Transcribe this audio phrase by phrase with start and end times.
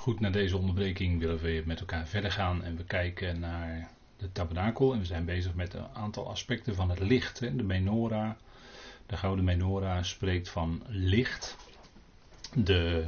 [0.00, 4.32] Goed, na deze onderbreking willen we met elkaar verder gaan en we kijken naar de
[4.32, 4.92] tabernakel.
[4.92, 7.38] En we zijn bezig met een aantal aspecten van het licht.
[7.40, 8.30] De menorah,
[9.06, 11.56] de gouden menorah spreekt van licht.
[12.54, 13.04] De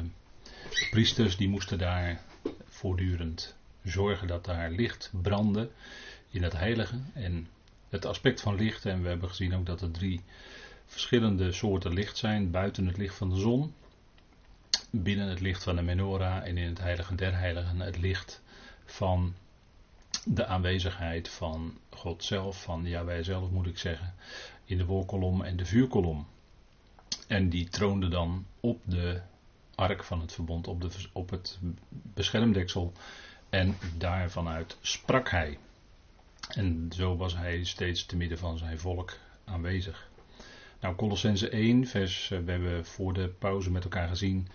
[0.90, 2.20] priesters die moesten daar
[2.64, 5.70] voortdurend zorgen dat daar licht brandde
[6.30, 6.98] in het heilige.
[7.14, 7.48] En
[7.88, 10.20] het aspect van licht, en we hebben gezien ook dat er drie
[10.86, 12.50] verschillende soorten licht zijn.
[12.50, 13.74] Buiten het licht van de zon,
[14.90, 18.42] binnen het licht van de menorah en in het heilige der heiligen het licht
[18.84, 19.34] van
[20.24, 24.14] de aanwezigheid van God zelf, van Jawij zelf moet ik zeggen,
[24.64, 26.26] in de wolkolom en de vuurkolom.
[27.26, 29.20] En die troonde dan op de
[29.74, 32.92] ark van het verbond, op, de, op het beschermdeksel.
[33.48, 35.58] En daarvanuit sprak hij.
[36.48, 40.08] En zo was hij steeds te midden van zijn volk aanwezig.
[40.80, 44.48] Nou, Colossense 1, vers, eh, we hebben voor de pauze met elkaar gezien.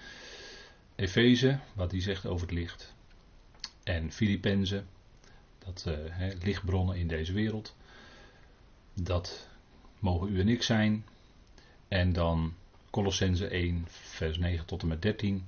[0.95, 2.93] Efeze, wat hij zegt over het licht.
[3.83, 4.87] En Filippenzen,
[5.57, 7.75] dat uh, lichtbronnen in deze wereld.
[8.93, 9.49] Dat
[9.99, 11.05] mogen u en ik zijn.
[11.87, 12.53] En dan
[12.89, 15.47] Colossense 1, vers 9 tot en met 13.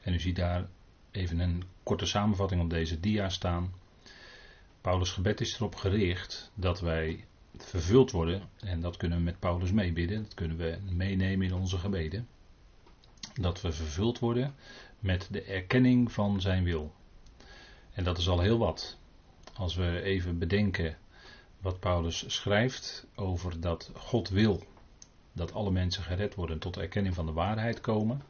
[0.00, 0.68] En u ziet daar
[1.10, 3.72] even een korte samenvatting op deze dia staan.
[4.80, 7.24] Paulus' gebed is erop gericht dat wij
[7.56, 8.42] vervuld worden.
[8.60, 10.22] En dat kunnen we met Paulus meebidden.
[10.22, 12.28] Dat kunnen we meenemen in onze gebeden.
[13.34, 14.54] Dat we vervuld worden
[14.98, 16.92] met de erkenning van zijn wil.
[17.92, 18.96] En dat is al heel wat.
[19.54, 20.96] Als we even bedenken
[21.60, 24.62] wat Paulus schrijft over dat God wil
[25.32, 28.22] dat alle mensen gered worden tot erkenning van de waarheid komen.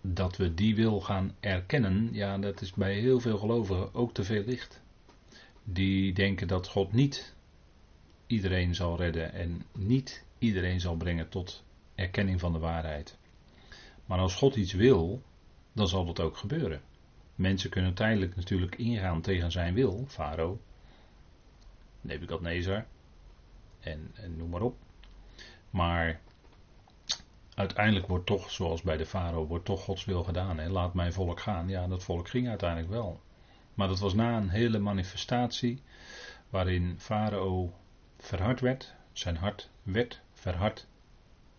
[0.00, 4.24] Dat we die wil gaan erkennen, ja, dat is bij heel veel gelovigen ook te
[4.24, 4.80] veel licht.
[5.64, 7.34] Die denken dat God niet
[8.26, 11.64] iedereen zal redden en niet iedereen zal brengen tot
[11.94, 13.16] erkenning van de waarheid.
[14.06, 15.22] Maar als God iets wil,
[15.72, 16.80] dan zal dat ook gebeuren.
[17.34, 20.60] Mensen kunnen tijdelijk natuurlijk ingaan tegen zijn wil, Farao,
[22.00, 22.86] Nebukadnezar
[23.80, 24.76] en, en noem maar op.
[25.70, 26.20] Maar
[27.54, 30.58] uiteindelijk wordt toch, zoals bij de farao, wordt toch Gods wil gedaan.
[30.58, 30.68] Hè?
[30.68, 31.68] Laat mijn volk gaan.
[31.68, 33.20] Ja, dat volk ging uiteindelijk wel.
[33.74, 35.82] Maar dat was na een hele manifestatie
[36.50, 37.72] waarin farao
[38.18, 38.94] verhard werd.
[39.12, 40.86] Zijn hart werd verhard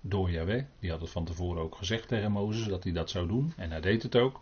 [0.02, 0.64] door Yahweh.
[0.80, 3.54] Die had het van tevoren ook gezegd tegen Mozes dat hij dat zou doen.
[3.58, 4.42] En hij deed het ook.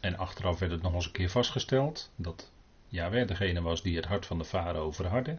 [0.00, 2.50] En achteraf werd het nog eens een keer vastgesteld dat
[2.88, 5.38] Yahweh degene was die het hart van de farao verhardde.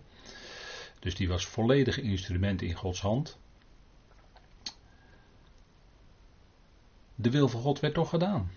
[1.00, 3.38] Dus die was volledig instrument in Gods hand.
[7.16, 8.52] De wil van God werd toch gedaan.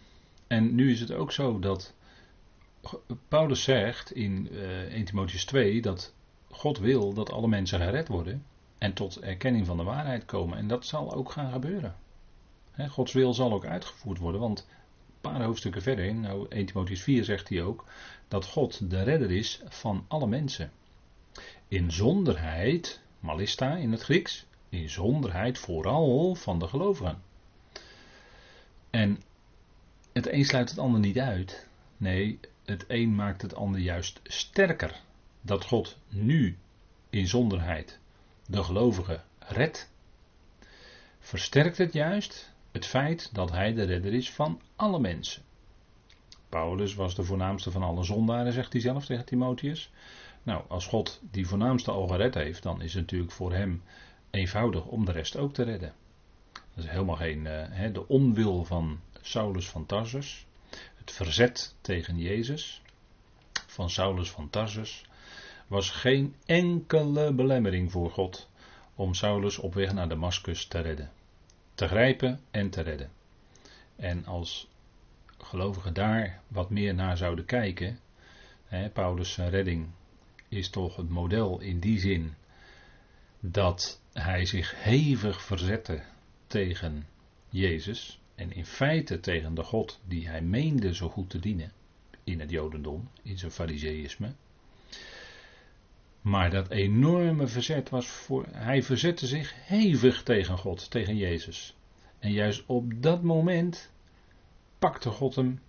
[0.46, 1.94] En nu is het ook zo dat
[3.28, 6.14] Paulus zegt in uh, eh, 1 Timotheus 2 dat
[6.50, 8.44] God wil dat alle mensen gered worden
[8.80, 10.58] en tot erkenning van de waarheid komen.
[10.58, 11.96] En dat zal ook gaan gebeuren.
[12.88, 17.24] Gods wil zal ook uitgevoerd worden, want een paar hoofdstukken verder, nou 1 Timotheus 4
[17.24, 17.84] zegt hij ook,
[18.28, 20.72] dat God de redder is van alle mensen.
[21.68, 27.22] In zonderheid, malista in het Grieks, in zonderheid vooral van de gelovigen.
[28.90, 29.22] En
[30.12, 31.68] het een sluit het ander niet uit.
[31.96, 35.00] Nee, het een maakt het ander juist sterker.
[35.40, 36.58] Dat God nu
[37.10, 37.99] in zonderheid
[38.50, 39.92] de gelovigen redt,
[41.18, 45.42] versterkt het juist het feit dat hij de redder is van alle mensen.
[46.48, 49.90] Paulus was de voornaamste van alle zondaren, zegt hij zelf tegen Timotheus.
[50.42, 53.82] Nou, als God die voornaamste al gered heeft, dan is het natuurlijk voor hem
[54.30, 55.92] eenvoudig om de rest ook te redden.
[56.52, 57.44] Dat is helemaal geen.
[57.44, 60.46] Uh, de onwil van Saulus van Tarsus,
[60.94, 62.82] het verzet tegen Jezus
[63.66, 65.04] van Saulus van Tarsus,
[65.70, 68.48] was geen enkele belemmering voor God
[68.94, 71.10] om Saulus op weg naar Damascus te redden.
[71.74, 73.10] Te grijpen en te redden.
[73.96, 74.68] En als
[75.38, 77.98] gelovigen daar wat meer naar zouden kijken,
[78.64, 79.88] hè, Paulus' redding
[80.48, 82.34] is toch het model in die zin
[83.40, 86.02] dat hij zich hevig verzette
[86.46, 87.06] tegen
[87.48, 88.20] Jezus.
[88.34, 91.72] En in feite tegen de God die hij meende zo goed te dienen
[92.24, 94.34] in het Jodendom, in zijn Fariseïsme.
[96.20, 98.46] Maar dat enorme verzet was voor.
[98.50, 101.76] Hij verzette zich hevig tegen God, tegen Jezus.
[102.18, 103.92] En juist op dat moment
[104.78, 105.60] pakte God hem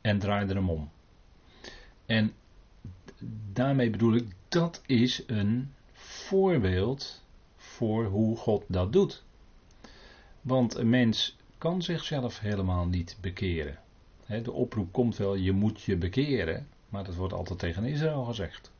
[0.00, 0.90] en draaide hem om.
[2.06, 2.32] En
[3.52, 7.24] daarmee bedoel ik, dat is een voorbeeld
[7.56, 9.22] voor hoe God dat doet.
[10.40, 13.78] Want een mens kan zichzelf helemaal niet bekeren.
[14.26, 18.71] De oproep komt wel, je moet je bekeren, maar dat wordt altijd tegen Israël gezegd.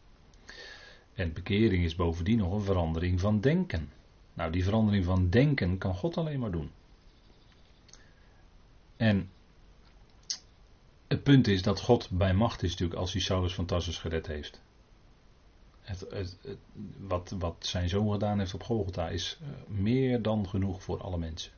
[1.14, 3.90] En bekering is bovendien nog een verandering van denken.
[4.34, 6.70] Nou, die verandering van denken kan God alleen maar doen.
[8.96, 9.30] En
[11.06, 14.26] het punt is dat God bij macht is natuurlijk als hij Saulus van Tarsus gered
[14.26, 14.60] heeft.
[15.80, 16.36] Het, het,
[16.98, 21.18] wat, wat zijn zoon gedaan heeft op Golgotha is eh, meer dan genoeg voor alle
[21.18, 21.52] mensen.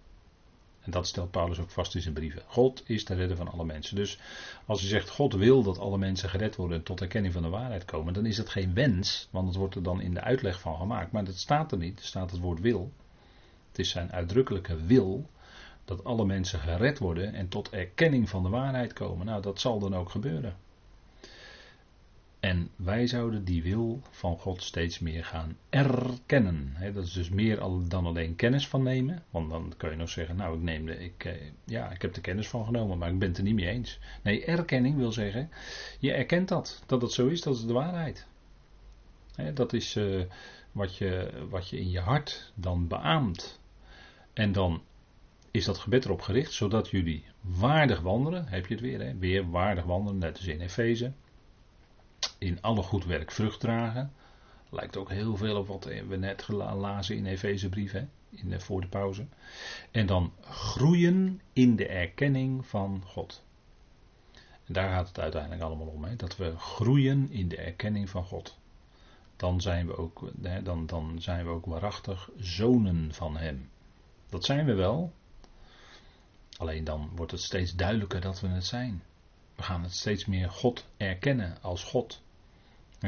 [0.85, 2.43] En dat stelt Paulus ook vast in zijn brieven.
[2.47, 3.97] God is de redder van alle mensen.
[3.97, 4.19] Dus
[4.67, 7.49] als hij zegt God wil dat alle mensen gered worden en tot erkenning van de
[7.49, 10.61] waarheid komen, dan is dat geen wens, want het wordt er dan in de uitleg
[10.61, 11.13] van gemaakt.
[11.13, 12.93] Maar dat staat er niet, er staat het woord wil.
[13.69, 15.27] Het is zijn uitdrukkelijke wil
[15.85, 19.27] dat alle mensen gered worden en tot erkenning van de waarheid komen.
[19.27, 20.57] Nou, dat zal dan ook gebeuren.
[22.45, 26.77] En wij zouden die wil van God steeds meer gaan erkennen.
[26.95, 27.59] dat is dus meer
[27.89, 29.23] dan alleen kennis van nemen.
[29.31, 31.33] Want dan kun je nog zeggen, nou ik, neem de, ik, eh,
[31.65, 33.99] ja, ik heb er kennis van genomen, maar ik ben het er niet mee eens.
[34.23, 35.51] Nee, erkenning wil zeggen,
[35.99, 36.83] je erkent dat.
[36.87, 38.27] Dat het zo is, dat is de waarheid.
[39.55, 40.25] dat is uh,
[40.73, 43.61] wat, je, wat je in je hart dan beaamt.
[44.33, 44.83] En dan
[45.51, 48.47] is dat gebed erop gericht, zodat jullie waardig wandelen.
[48.49, 49.17] Heb je het weer, hè?
[49.19, 51.13] weer waardig wandelen, net als in Efeze
[52.45, 54.13] in alle goed werk vrucht dragen.
[54.71, 57.95] Lijkt ook heel veel op wat we net lazen in Efezebrief,
[58.31, 59.27] in de, voor de pauze.
[59.91, 63.45] En dan groeien in de erkenning van God.
[64.65, 66.17] En daar gaat het uiteindelijk allemaal om, hè?
[66.17, 68.59] dat we groeien in de erkenning van God.
[69.37, 73.71] Dan zijn, we ook, hè, dan, dan zijn we ook waarachtig zonen van Hem.
[74.29, 75.13] Dat zijn we wel.
[76.57, 79.03] Alleen dan wordt het steeds duidelijker dat we het zijn.
[79.55, 82.23] We gaan het steeds meer God erkennen als God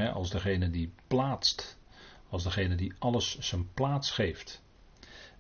[0.04, 1.78] als degene die plaatst.
[2.28, 4.62] Als degene die alles zijn plaats geeft.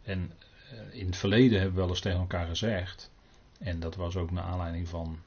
[0.02, 0.32] En
[0.70, 3.10] eh, in het verleden hebben we wel eens tegen elkaar gezegd.
[3.58, 5.18] En dat was ook naar aanleiding van.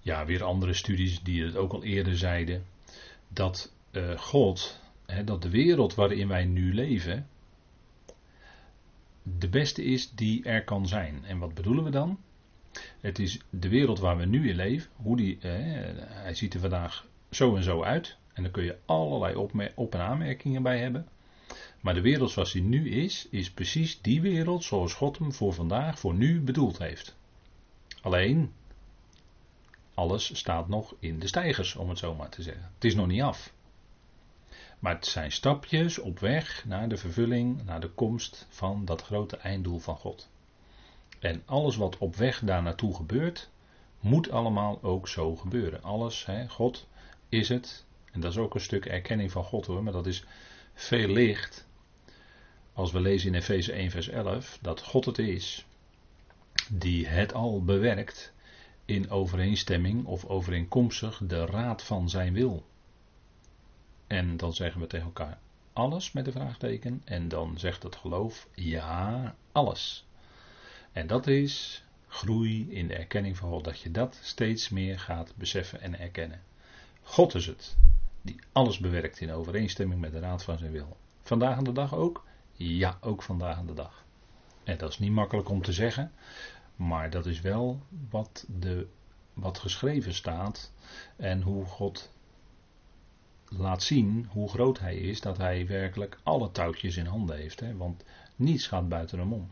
[0.00, 2.66] Ja, weer andere studies die het ook al eerder zeiden.
[3.28, 4.80] Dat uh, God,
[5.24, 7.28] dat de wereld waarin wij nu leven.
[9.22, 11.24] de beste is die er kan zijn.
[11.24, 12.18] En wat bedoelen we dan?
[13.00, 14.90] Het is de wereld waar we nu in leven.
[14.96, 18.16] Hoe die, hij ziet er vandaag zo en zo uit.
[18.32, 19.34] En daar kun je allerlei
[19.74, 21.08] op- en aanmerkingen bij hebben.
[21.80, 25.52] Maar de wereld zoals die nu is, is precies die wereld zoals God hem voor
[25.52, 27.16] vandaag, voor nu bedoeld heeft.
[28.02, 28.52] Alleen,
[29.94, 32.70] alles staat nog in de stijgers, om het zo maar te zeggen.
[32.74, 33.52] Het is nog niet af.
[34.78, 39.36] Maar het zijn stapjes op weg naar de vervulling, naar de komst van dat grote
[39.36, 40.28] einddoel van God.
[41.18, 43.50] En alles wat op weg daar naartoe gebeurt,
[44.00, 45.82] moet allemaal ook zo gebeuren.
[45.82, 46.86] Alles, hè, God
[47.28, 50.24] is het, en dat is ook een stuk erkenning van God hoor, maar dat is
[50.74, 51.66] veel licht.
[52.72, 55.66] Als we lezen in Efeze 1 vers 11 dat God het is
[56.70, 58.32] die het al bewerkt
[58.84, 62.66] in overeenstemming of overeenkomstig de raad van zijn wil.
[64.06, 65.38] En dan zeggen we tegen elkaar
[65.72, 70.06] alles met een vraagteken en dan zegt het geloof ja, alles.
[70.92, 75.32] En dat is groei in de erkenning van God, dat je dat steeds meer gaat
[75.36, 76.42] beseffen en erkennen.
[77.08, 77.76] God is het
[78.22, 80.96] die alles bewerkt in overeenstemming met de raad van zijn wil.
[81.22, 82.24] Vandaag aan de dag ook?
[82.52, 84.04] Ja, ook vandaag aan de dag.
[84.64, 86.12] En dat is niet makkelijk om te zeggen,
[86.76, 87.80] maar dat is wel
[88.10, 88.86] wat, de,
[89.32, 90.72] wat geschreven staat
[91.16, 92.12] en hoe God
[93.48, 97.60] laat zien hoe groot hij is, dat hij werkelijk alle touwtjes in handen heeft.
[97.60, 97.76] Hè?
[97.76, 98.04] Want
[98.36, 99.50] niets gaat buiten hem om.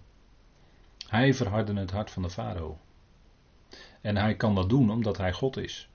[1.09, 2.79] Hij verhardde het hart van de farao.
[4.01, 5.89] En hij kan dat doen omdat hij God is.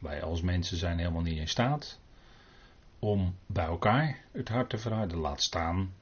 [0.00, 1.98] Wij als mensen zijn helemaal niet in staat
[2.98, 5.18] om bij elkaar het hart te verharden.
[5.18, 5.92] Laat staan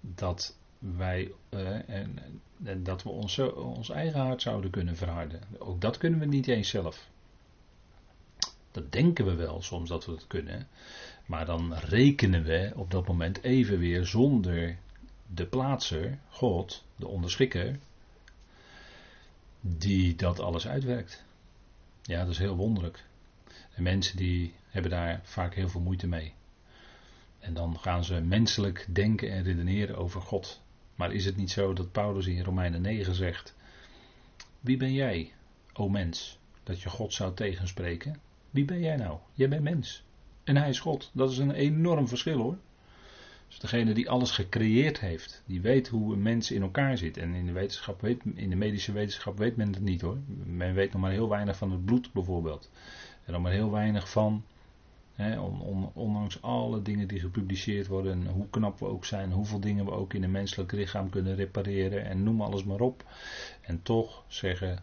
[0.00, 2.18] dat wij eh, en,
[2.64, 5.40] en, dat we ons, ons eigen hart zouden kunnen verharden.
[5.58, 7.08] Ook dat kunnen we niet eens zelf.
[8.70, 10.68] Dat denken we wel soms dat we dat kunnen.
[11.26, 14.76] Maar dan rekenen we op dat moment even weer zonder
[15.26, 17.78] de plaatser, God, de onderschikker,
[19.60, 21.25] die dat alles uitwerkt.
[22.06, 23.04] Ja, dat is heel wonderlijk.
[23.74, 26.34] En mensen die hebben daar vaak heel veel moeite mee.
[27.38, 30.62] En dan gaan ze menselijk denken en redeneren over God.
[30.94, 33.54] Maar is het niet zo dat Paulus in Romeinen 9 zegt:
[34.60, 35.32] Wie ben jij,
[35.72, 38.20] o mens, dat je God zou tegenspreken?
[38.50, 39.18] Wie ben jij nou?
[39.34, 40.04] Jij bent mens.
[40.44, 41.10] En hij is God.
[41.12, 42.58] Dat is een enorm verschil hoor.
[43.48, 47.16] Dus degene die alles gecreëerd heeft, die weet hoe een mens in elkaar zit.
[47.16, 50.18] En in de, wetenschap weet, in de medische wetenschap weet men het niet hoor.
[50.44, 52.70] Men weet nog maar heel weinig van het bloed bijvoorbeeld.
[53.24, 54.44] En nog maar heel weinig van,
[55.14, 59.84] hè, on, ondanks alle dingen die gepubliceerd worden, hoe knap we ook zijn, hoeveel dingen
[59.84, 63.04] we ook in een menselijk lichaam kunnen repareren en noem alles maar op.
[63.60, 64.78] En toch zeggen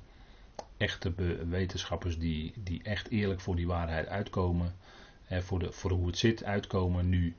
[0.77, 1.13] echte
[1.49, 4.73] wetenschappers die, die echt eerlijk voor die waarheid uitkomen,
[5.29, 7.35] voor, de, voor hoe het zit, uitkomen nu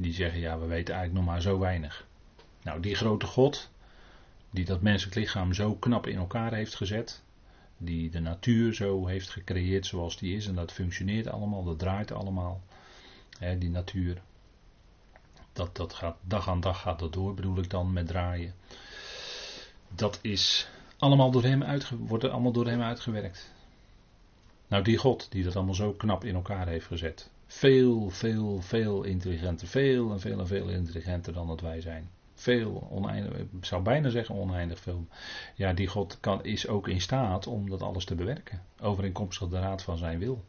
[0.00, 2.06] die zeggen, ja, we weten eigenlijk nog maar zo weinig.
[2.62, 3.70] Nou, die grote God,
[4.50, 7.22] die dat menselijk lichaam zo knap in elkaar heeft gezet,
[7.76, 10.46] die de natuur zo heeft gecreëerd zoals die is.
[10.46, 12.62] En dat functioneert allemaal, dat draait allemaal.
[13.38, 14.22] Hè, die natuur.
[15.52, 18.54] Dat, dat gaat, dag aan dag gaat dat door, bedoel ik dan, met draaien.
[19.88, 23.52] Dat is allemaal door hem uitge, wordt er allemaal door hem uitgewerkt.
[24.68, 27.30] Nou, die God die dat allemaal zo knap in elkaar heeft gezet.
[27.50, 29.66] Veel, veel, veel intelligenter.
[29.66, 32.10] Veel en veel en veel intelligenter dan dat wij zijn.
[32.34, 35.06] Veel, oneindig, ik zou bijna zeggen oneindig veel.
[35.54, 38.62] Ja, die God kan, is ook in staat om dat alles te bewerken.
[38.80, 40.44] Overeenkomstig de raad van zijn wil.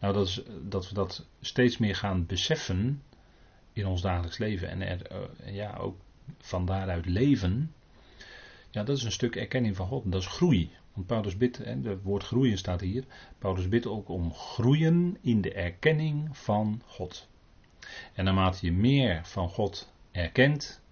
[0.00, 3.02] Nou, dat, is, dat we dat steeds meer gaan beseffen
[3.72, 4.68] in ons dagelijks leven.
[4.68, 5.96] En eh, ja, ook
[6.38, 7.74] van daaruit leven.
[8.70, 10.12] Ja, dat is een stuk erkenning van God.
[10.12, 10.70] Dat is groei.
[10.94, 13.04] Want Paulus bidt, het woord groeien staat hier.
[13.38, 17.28] Paulus bidt ook om groeien in de erkenning van God.
[18.12, 20.82] En naarmate je meer van God erkent,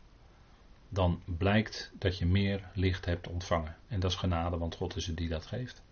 [0.89, 3.77] dan blijkt dat je meer licht hebt ontvangen.
[3.89, 5.83] En dat is genade, want God is het die dat geeft.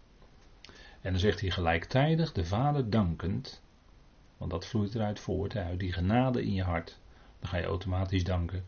[1.00, 3.62] En dan zegt hij gelijktijdig de Vader dankend,
[4.36, 6.98] want dat vloeit eruit voort, uit die genade in je hart.
[7.38, 8.64] Dan ga je automatisch danken.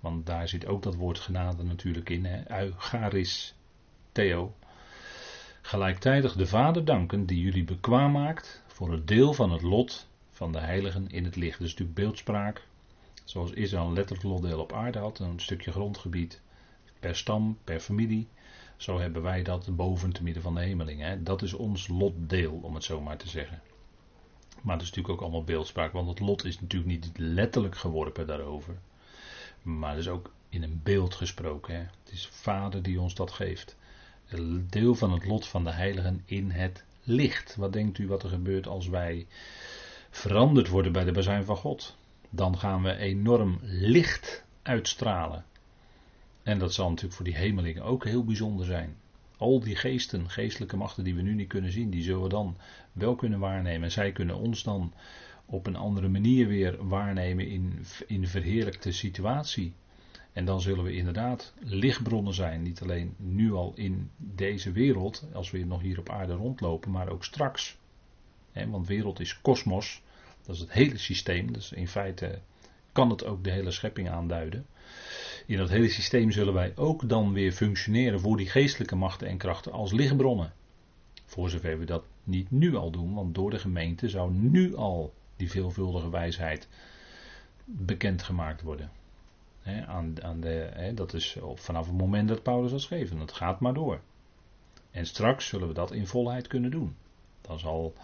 [0.00, 2.24] Want daar zit ook dat woord genade natuurlijk in.
[2.24, 2.60] Hè?
[2.60, 3.54] Eucharis,
[4.12, 4.54] Theo.
[5.62, 10.52] Gelijktijdig de Vader danken die jullie bekwaam maakt voor het deel van het lot van
[10.52, 11.58] de heiligen in het licht.
[11.58, 12.66] Dus natuurlijk beeldspraak.
[13.24, 16.40] Zoals Israël een letterlijk lotdeel op aarde had, een stukje grondgebied
[17.00, 18.28] per stam, per familie.
[18.76, 21.24] Zo hebben wij dat boven te midden van de hemelingen.
[21.24, 23.62] Dat is ons lotdeel, om het zo maar te zeggen.
[24.62, 28.26] Maar het is natuurlijk ook allemaal beeldspraak, want het lot is natuurlijk niet letterlijk geworpen
[28.26, 28.74] daarover.
[29.62, 31.74] Maar het is ook in een beeld gesproken.
[31.74, 31.80] Hè.
[31.80, 33.76] Het is Vader die ons dat geeft.
[34.68, 37.56] Deel van het lot van de heiligen in het licht.
[37.56, 39.26] Wat denkt u wat er gebeurt als wij
[40.10, 41.96] veranderd worden bij de bazijn van God?
[42.30, 45.44] Dan gaan we enorm licht uitstralen.
[46.42, 48.96] En dat zal natuurlijk voor die hemelingen ook heel bijzonder zijn.
[49.36, 52.56] Al die geesten, geestelijke machten die we nu niet kunnen zien, die zullen we dan
[52.92, 53.82] wel kunnen waarnemen.
[53.82, 54.92] En zij kunnen ons dan
[55.46, 59.72] op een andere manier weer waarnemen in, in verheerlijkte situatie.
[60.32, 62.62] En dan zullen we inderdaad lichtbronnen zijn.
[62.62, 67.08] Niet alleen nu al in deze wereld, als we nog hier op aarde rondlopen, maar
[67.08, 67.78] ook straks.
[68.52, 70.02] want wereld is kosmos.
[70.46, 71.52] Dat is het hele systeem.
[71.52, 72.38] Dus in feite
[72.92, 74.66] kan het ook de hele schepping aanduiden.
[75.46, 79.36] In dat hele systeem zullen wij ook dan weer functioneren voor die geestelijke machten en
[79.36, 80.52] krachten als lichtbronnen.
[81.24, 85.14] Voor zover we dat niet nu al doen, want door de gemeente zou nu al
[85.36, 86.68] die veelvuldige wijsheid
[87.64, 88.90] bekendgemaakt worden.
[89.86, 93.10] Aan, aan de, dat is vanaf het moment dat Paulus dat schreef.
[93.10, 94.00] En dat gaat maar door.
[94.90, 96.96] En straks zullen we dat in volheid kunnen doen.
[97.40, 97.94] Dan zal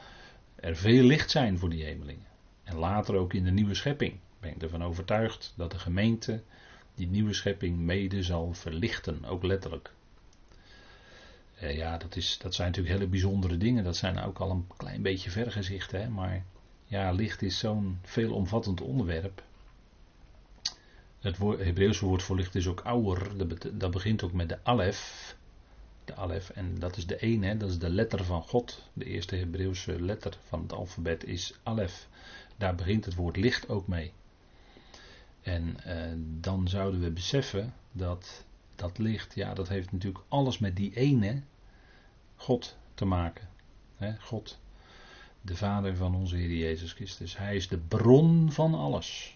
[0.54, 2.26] er veel licht zijn voor die hemelingen.
[2.64, 4.18] En later ook in de nieuwe schepping.
[4.40, 6.42] Ben ik ervan overtuigd dat de gemeente
[6.94, 9.92] die nieuwe schepping mede zal verlichten, ook letterlijk.
[11.58, 13.84] Eh, ja, dat, is, dat zijn natuurlijk hele bijzondere dingen.
[13.84, 16.08] Dat zijn ook al een klein beetje vergezicht, hè?
[16.08, 16.44] maar
[16.84, 19.42] ja, licht is zo'n veelomvattend onderwerp.
[21.20, 23.48] Het Hebreeuwse woord voor licht is ook ouder.
[23.78, 25.36] Dat, begint ook met de alef.
[26.04, 26.50] De alef.
[26.50, 28.82] En dat is de ene, dat is de letter van God.
[28.92, 32.08] De eerste Hebreeuwse letter van het alfabet is alef.
[32.56, 34.12] Daar begint het woord licht ook mee.
[35.42, 38.44] En eh, dan zouden we beseffen dat
[38.74, 41.42] dat licht, ja, dat heeft natuurlijk alles met die ene
[42.36, 43.48] God te maken.
[44.20, 44.58] God,
[45.40, 47.36] de Vader van onze Heer Jezus Christus.
[47.36, 49.35] Hij is de bron van alles.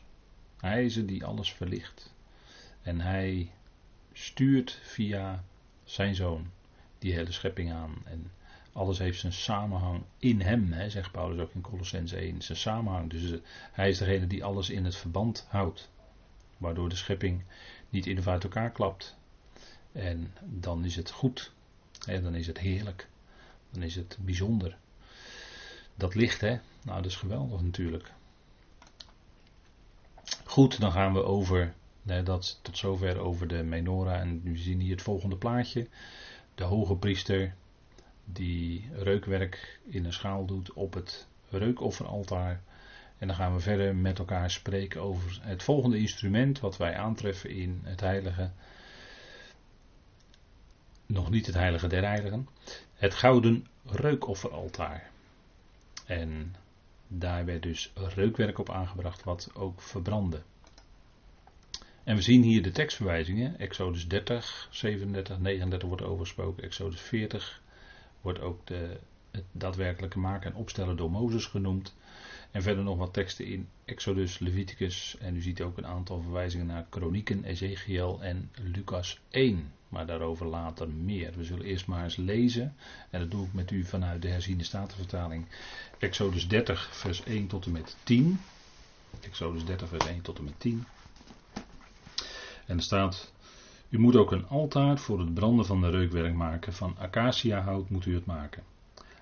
[0.61, 2.12] Hij is die alles verlicht.
[2.83, 3.50] En hij
[4.12, 5.45] stuurt via
[5.85, 6.50] zijn zoon
[6.99, 7.95] die hele schepping aan.
[8.05, 8.31] En
[8.73, 12.43] alles heeft zijn samenhang in hem, hè, zegt Paulus ook in Colossens 1.
[12.43, 13.11] Zijn samenhang.
[13.11, 13.40] Dus
[13.73, 15.90] hij is degene die alles in het verband houdt.
[16.57, 17.43] Waardoor de schepping
[17.88, 19.17] niet in of uit elkaar klapt.
[19.93, 21.52] En dan is het goed.
[22.05, 23.09] Hè, dan is het heerlijk.
[23.71, 24.76] Dan is het bijzonder.
[25.95, 26.59] Dat licht, hè?
[26.83, 28.12] Nou, dat is geweldig natuurlijk.
[30.50, 31.75] Goed, dan gaan we over.
[32.07, 34.21] Hè, dat tot zover over de menorah.
[34.21, 35.88] En nu zien hier het volgende plaatje.
[36.54, 37.54] De hoge priester
[38.25, 42.61] die reukwerk in een schaal doet op het reukofferaltaar.
[43.19, 47.50] En dan gaan we verder met elkaar spreken over het volgende instrument wat wij aantreffen
[47.50, 48.50] in het heilige.
[51.07, 52.49] Nog niet het heilige der heiligen.
[52.95, 55.11] Het gouden reukofferaltaar.
[56.07, 56.54] En
[57.12, 60.43] daar werd dus reukwerk op aangebracht wat ook verbrandde.
[62.05, 63.59] En we zien hier de tekstverwijzingen.
[63.59, 66.62] Exodus 30, 37, 39 wordt overgesproken.
[66.62, 67.62] Exodus 40
[68.21, 68.97] wordt ook de,
[69.31, 71.95] het daadwerkelijke maken en opstellen door Mozes genoemd.
[72.50, 75.17] En verder nog wat teksten in Exodus, Leviticus.
[75.21, 79.73] En u ziet ook een aantal verwijzingen naar Kronieken, Ezekiel en Lucas 1.
[79.91, 81.33] Maar daarover later meer.
[81.37, 82.75] We zullen eerst maar eens lezen,
[83.11, 85.47] en dat doe ik met u vanuit de herziende statenvertaling,
[85.99, 88.41] Exodus 30, vers 1 tot en met 10.
[89.21, 90.87] Exodus 30, vers 1 tot en met 10.
[92.67, 93.33] En er staat,
[93.89, 96.73] u moet ook een altaar voor het branden van de reukwerk maken.
[96.73, 98.63] Van acaciahout moet u het maken.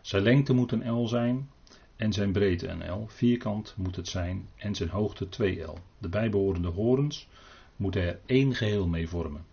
[0.01, 1.51] Zijn lengte moet een L zijn
[1.97, 3.07] en zijn breedte een L.
[3.07, 5.79] Vierkant moet het zijn en zijn hoogte 2 L.
[5.99, 7.29] De bijbehorende horens
[7.77, 9.45] moeten er één geheel mee vormen.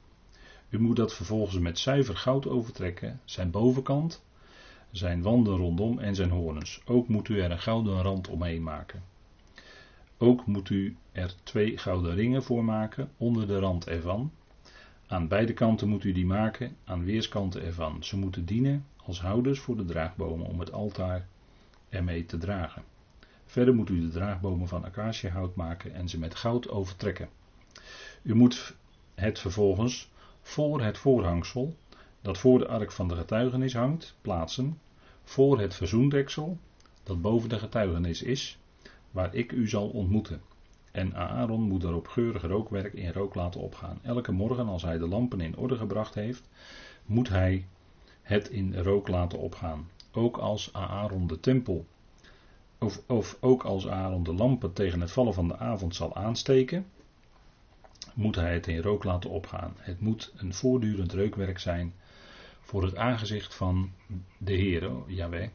[0.70, 4.24] U moet dat vervolgens met zuiver goud overtrekken, zijn bovenkant,
[4.92, 6.82] zijn wanden rondom en zijn horens.
[6.86, 9.04] Ook moet u er een gouden rand omheen maken.
[10.18, 14.32] Ook moet u er twee gouden ringen voor maken onder de rand ervan.
[15.08, 18.04] Aan beide kanten moet u die maken, aan weerskanten ervan.
[18.04, 21.28] Ze moeten dienen als houders voor de draagbomen om het altaar
[21.90, 22.84] ermee te dragen.
[23.46, 27.30] Verder moet u de draagbomen van acaciahout maken en ze met goud overtrekken.
[28.22, 28.76] U moet
[29.16, 30.10] het vervolgens
[30.46, 31.75] voor het voorhangsel,
[32.22, 34.80] dat voor de ark van de getuigenis hangt, plaatsen,
[35.24, 36.58] voor het verzoendeksel,
[37.04, 38.58] dat boven de getuigenis is,
[39.12, 40.42] waar ik u zal ontmoeten.
[40.92, 44.00] En Aaron moet daarop geurig rookwerk in rook laten opgaan.
[44.02, 46.50] Elke morgen als hij de lampen in orde gebracht heeft,
[47.06, 47.68] moet hij
[48.22, 49.90] het in rook laten opgaan.
[50.12, 51.86] Ook als Aaron de tempel,
[52.80, 56.86] of, of ook als Aaron de lampen tegen het vallen van de avond zal aansteken,
[58.16, 59.74] moet hij het in rook laten opgaan.
[59.78, 61.94] Het moet een voortdurend reukwerk zijn
[62.62, 63.92] voor het aangezicht van
[64.38, 65.50] de Heer, Jaweh,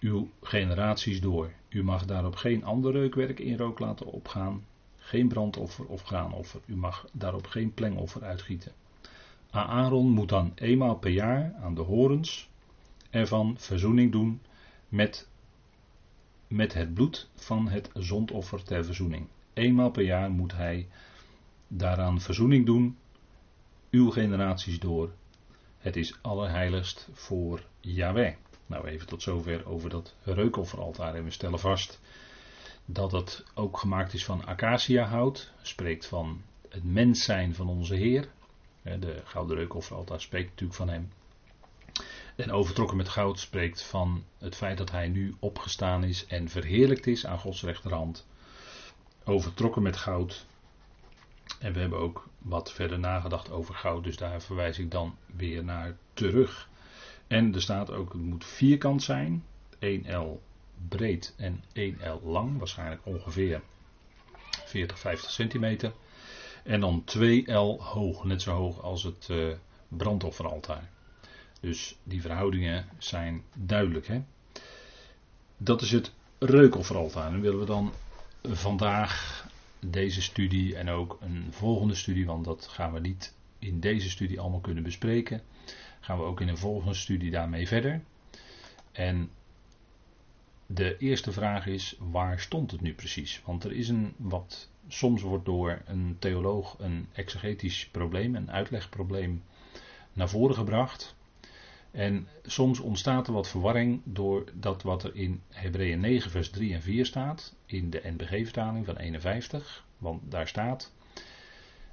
[0.00, 1.50] uw generaties door.
[1.68, 4.64] U mag daarop geen ander reukwerk in rook laten opgaan,
[4.98, 6.60] geen brandoffer of graanoffer.
[6.66, 8.72] U mag daarop geen plengoffer uitgieten.
[9.50, 12.48] Aaron moet dan eenmaal per jaar aan de horens
[13.10, 14.40] ervan verzoening doen
[14.88, 15.28] met,
[16.46, 19.26] met het bloed van het zondoffer ter verzoening.
[19.52, 20.88] Eenmaal per jaar moet hij
[21.68, 22.98] daaraan verzoening doen,
[23.90, 25.10] uw generaties door.
[25.78, 28.34] Het is allerheiligst voor Yahweh.
[28.66, 31.14] Nou, even tot zover over dat reukofferaltaar.
[31.14, 32.00] En we stellen vast
[32.84, 35.52] dat het ook gemaakt is van acaciahout.
[35.62, 38.28] Spreekt van het mens zijn van onze Heer.
[38.82, 41.10] De gouden reukofferaltaar spreekt natuurlijk van hem.
[42.36, 47.06] En overtrokken met goud spreekt van het feit dat hij nu opgestaan is en verheerlijkt
[47.06, 48.26] is aan Gods rechterhand.
[49.24, 50.46] Overtrokken met goud.
[51.58, 55.64] En we hebben ook wat verder nagedacht over goud, dus daar verwijs ik dan weer
[55.64, 56.68] naar terug.
[57.26, 59.44] En er staat ook, het moet vierkant zijn,
[59.74, 60.40] 1L
[60.88, 63.62] breed en 1L lang, waarschijnlijk ongeveer
[64.64, 65.92] 40, 50 centimeter.
[66.64, 69.52] En dan 2L hoog, net zo hoog als het uh,
[69.88, 70.88] brandofferaltaar.
[71.60, 74.06] Dus die verhoudingen zijn duidelijk.
[74.06, 74.22] Hè?
[75.56, 77.32] Dat is het reukofferaltaar.
[77.32, 77.92] Nu willen we dan
[78.42, 79.46] vandaag
[79.80, 84.40] deze studie en ook een volgende studie, want dat gaan we niet in deze studie
[84.40, 85.42] allemaal kunnen bespreken
[86.00, 88.02] gaan we ook in een volgende studie daarmee verder.
[88.92, 89.30] En
[90.66, 93.42] de eerste vraag is, waar stond het nu precies?
[93.44, 99.42] Want er is een wat, soms wordt door een theoloog een exegetisch probleem, een uitlegprobleem
[100.12, 101.16] naar voren gebracht.
[101.90, 106.74] En soms ontstaat er wat verwarring door dat wat er in Hebreeën 9 vers 3
[106.74, 110.92] en 4 staat, in de NBG-vertaling van 51, want daar staat,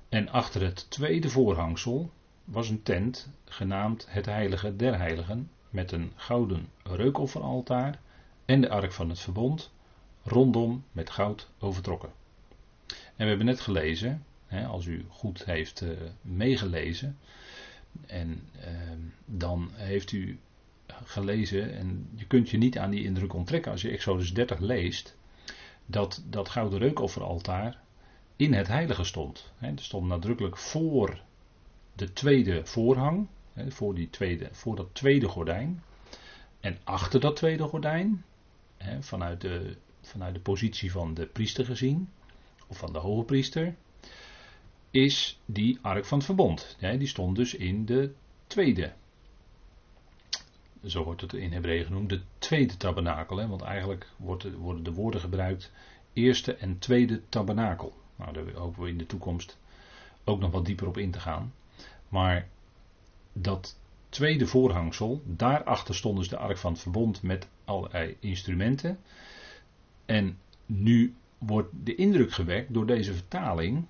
[0.09, 2.11] en achter het tweede voorhangsel,
[2.43, 7.99] was een tent genaamd het Heilige der Heiligen met een gouden reukofferaltaar
[8.45, 9.71] en de ark van het verbond
[10.23, 12.09] rondom met goud overtrokken.
[12.87, 14.25] En we hebben net gelezen,
[14.67, 15.89] als u goed heeft uh,
[16.21, 17.17] meegelezen,
[18.05, 18.63] en uh,
[19.25, 20.39] dan heeft u
[21.03, 25.15] gelezen, en je kunt je niet aan die indruk onttrekken als je Exodus 30 leest,
[25.85, 27.79] dat dat gouden reukofferaltaar
[28.35, 29.51] in het heilige stond.
[29.57, 31.21] Hè, er stond nadrukkelijk voor
[31.93, 33.27] de tweede voorhang,
[33.67, 35.83] voor, die tweede, voor dat tweede gordijn.
[36.59, 38.25] En achter dat tweede gordijn,
[38.99, 42.09] vanuit, de, vanuit de positie van de priester gezien,
[42.67, 43.75] of van de hoge priester,
[44.95, 46.77] is die ark van het verbond.
[46.79, 48.13] Die stond dus in de
[48.47, 48.93] tweede.
[50.85, 53.47] Zo wordt het in Hebreeën genoemd, de tweede tabernakel.
[53.47, 55.71] Want eigenlijk worden de woorden gebruikt,
[56.13, 57.93] eerste en tweede tabernakel.
[58.15, 59.57] Nou, daar hopen we in de toekomst
[60.23, 61.53] ook nog wat dieper op in te gaan.
[62.09, 62.47] Maar
[63.33, 63.79] dat
[64.09, 68.99] tweede voorhangsel, daarachter stond dus de ark van het verbond met allerlei instrumenten.
[70.05, 73.85] En nu wordt de indruk gewekt door deze vertaling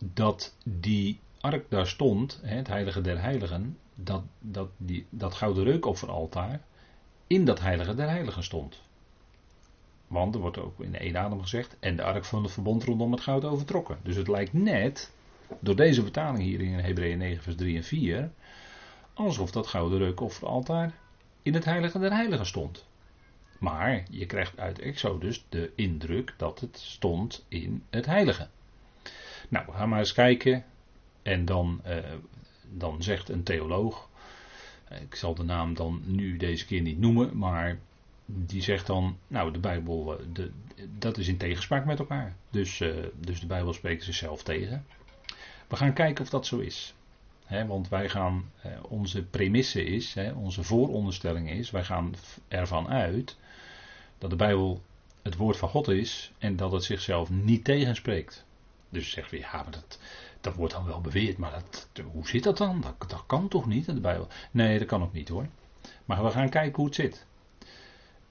[0.00, 6.60] dat die ark daar stond, het heilige der heiligen, dat, dat, die, dat gouden reukofferaltaar
[7.26, 8.80] in dat heilige der heiligen stond.
[10.06, 13.12] Want er wordt ook in één adem gezegd, en de ark van het verbond rondom
[13.12, 13.98] het goud overtrokken.
[14.02, 15.12] Dus het lijkt net
[15.58, 18.30] door deze vertaling hier in Hebreeën 9 vers 3 en 4,
[19.14, 20.94] alsof dat gouden reukofferaltaar
[21.42, 22.86] in het heilige der heiligen stond.
[23.58, 28.48] Maar je krijgt uit Exodus de indruk dat het stond in het heilige.
[29.50, 30.64] Nou, gaan maar eens kijken.
[31.22, 31.96] En dan, eh,
[32.70, 34.08] dan zegt een theoloog,
[35.00, 37.78] ik zal de naam dan nu deze keer niet noemen, maar
[38.24, 40.50] die zegt dan, nou de Bijbel, eh, de,
[40.98, 42.36] dat is in tegenspraak met elkaar.
[42.50, 42.82] Dus,
[43.16, 44.84] dus de Bijbel spreekt zichzelf tegen.
[45.68, 46.94] We gaan kijken of dat zo is.
[47.66, 48.50] want wij gaan,
[48.88, 52.14] onze premisse is, onze vooronderstelling is, wij gaan
[52.48, 53.36] ervan uit
[54.18, 54.82] dat de Bijbel
[55.22, 58.44] het woord van God is en dat het zichzelf niet tegenspreekt.
[58.90, 59.98] Dus zeggen we, ja, maar dat,
[60.40, 62.80] dat wordt dan wel beweerd, maar dat, hoe zit dat dan?
[62.80, 64.28] Dat, dat kan toch niet de Bijbel?
[64.50, 65.46] Nee, dat kan ook niet hoor.
[66.04, 67.26] Maar we gaan kijken hoe het zit.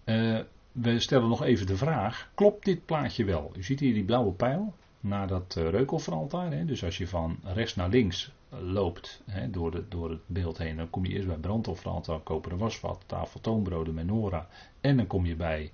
[0.06, 0.40] Uh,
[0.72, 3.52] we stellen nog even de vraag: klopt dit plaatje wel?
[3.56, 6.52] U ziet hier die blauwe pijl naar dat uh, reukofferaltaar.
[6.52, 6.66] Hè?
[6.66, 10.78] Dus als je van rechts naar links loopt hè, door, de, door het beeld heen,
[10.78, 14.44] dan kom je eerst bij brandofferaltaar, koperen wasvat, tafel, toonbroden, menorah.
[14.82, 15.72] En dan kom je bij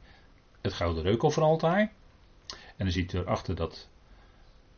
[0.62, 1.80] het gouden reukofferaltaar.
[2.50, 3.88] En dan ziet u erachter dat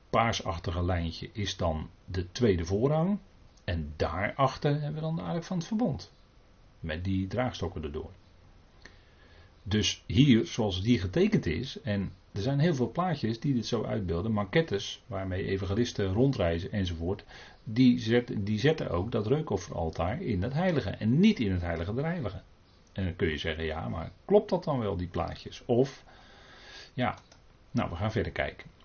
[0.10, 3.20] paarsachtige lijntje is dan de tweede voorrang.
[3.64, 6.12] En daarachter hebben we dan de ark van het verbond.
[6.80, 8.12] Met die draagstokken erdoor.
[9.64, 13.84] Dus hier, zoals hier getekend is, en er zijn heel veel plaatjes die dit zo
[13.84, 17.24] uitbeelden, maquettes waarmee evangelisten rondreizen enzovoort,
[17.64, 22.06] die, die zetten ook dat reukofferaltaar in het heilige en niet in het heilige der
[22.06, 22.44] heiligen.
[22.94, 25.62] En dan kun je zeggen, ja, maar klopt dat dan wel, die plaatjes?
[25.66, 26.04] Of,
[26.94, 27.18] ja,
[27.72, 28.77] nou, we gaan verder kijken.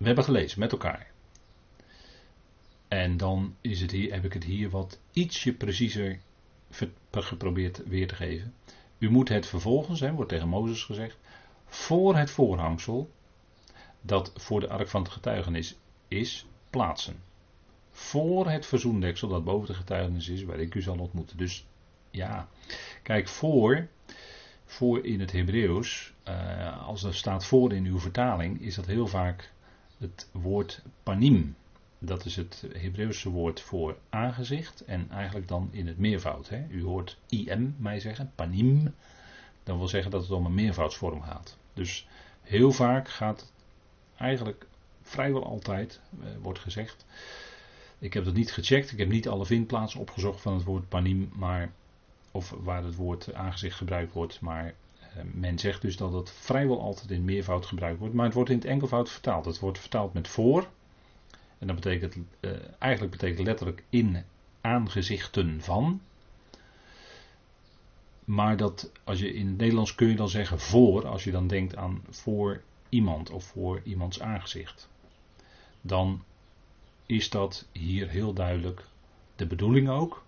[0.00, 1.10] We hebben gelezen met elkaar.
[2.88, 6.18] En dan is het hier, heb ik het hier wat ietsje preciezer
[7.10, 8.54] geprobeerd weer te geven.
[8.98, 11.18] U moet het vervolgens, hè, wordt tegen Mozes gezegd,
[11.66, 13.10] voor het voorhangsel,
[14.00, 15.76] dat voor de ark van het getuigenis
[16.08, 17.22] is, plaatsen.
[17.90, 21.36] Voor het verzoendeksel dat boven de getuigenis is, waar ik u zal ontmoeten.
[21.36, 21.66] Dus
[22.10, 22.48] ja,
[23.02, 23.88] kijk, voor,
[24.64, 29.06] voor in het Hebreeuws, uh, als er staat voor in uw vertaling, is dat heel
[29.06, 29.52] vaak
[30.00, 31.56] het woord panim.
[31.98, 36.48] Dat is het Hebreeuwse woord voor aangezicht en eigenlijk dan in het meervoud.
[36.48, 36.66] Hè.
[36.68, 38.94] U hoort im mij zeggen, panim.
[39.62, 41.56] Dat wil zeggen dat het om een meervoudsvorm gaat.
[41.74, 42.06] Dus
[42.42, 43.52] heel vaak gaat
[44.16, 44.66] eigenlijk
[45.02, 47.04] vrijwel altijd, eh, wordt gezegd.
[47.98, 51.30] Ik heb dat niet gecheckt, ik heb niet alle vindplaatsen opgezocht van het woord panim,
[51.32, 51.72] maar,
[52.30, 54.74] of waar het woord aangezicht gebruikt wordt, maar
[55.32, 58.56] men zegt dus dat het vrijwel altijd in meervoud gebruikt wordt, maar het wordt in
[58.56, 59.44] het enkelvoud vertaald.
[59.44, 60.68] Het wordt vertaald met voor.
[61.58, 64.24] En dat betekent, uh, eigenlijk betekent letterlijk in
[64.60, 66.00] aangezichten van.
[68.24, 71.46] Maar dat, als je in het Nederlands kun je dan zeggen voor, als je dan
[71.46, 74.88] denkt aan voor iemand of voor iemands aangezicht.
[75.80, 76.24] Dan
[77.06, 78.84] is dat hier heel duidelijk
[79.36, 80.24] de bedoeling ook.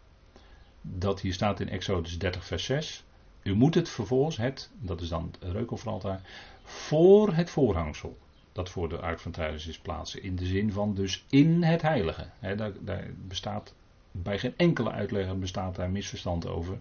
[0.81, 3.05] Dat hier staat in Exodus 30 vers 6.
[3.43, 6.21] U moet het vervolgens, het, dat is dan het reukofferaltaar,
[6.65, 8.19] voor het voorhangsel,
[8.53, 10.23] dat voor de ark van Tijdens is plaatsen.
[10.23, 12.29] In de zin van dus in het heilige.
[12.41, 13.75] daar, daar, bestaat
[14.11, 16.79] bij geen enkele uitlegger bestaat daar misverstand over.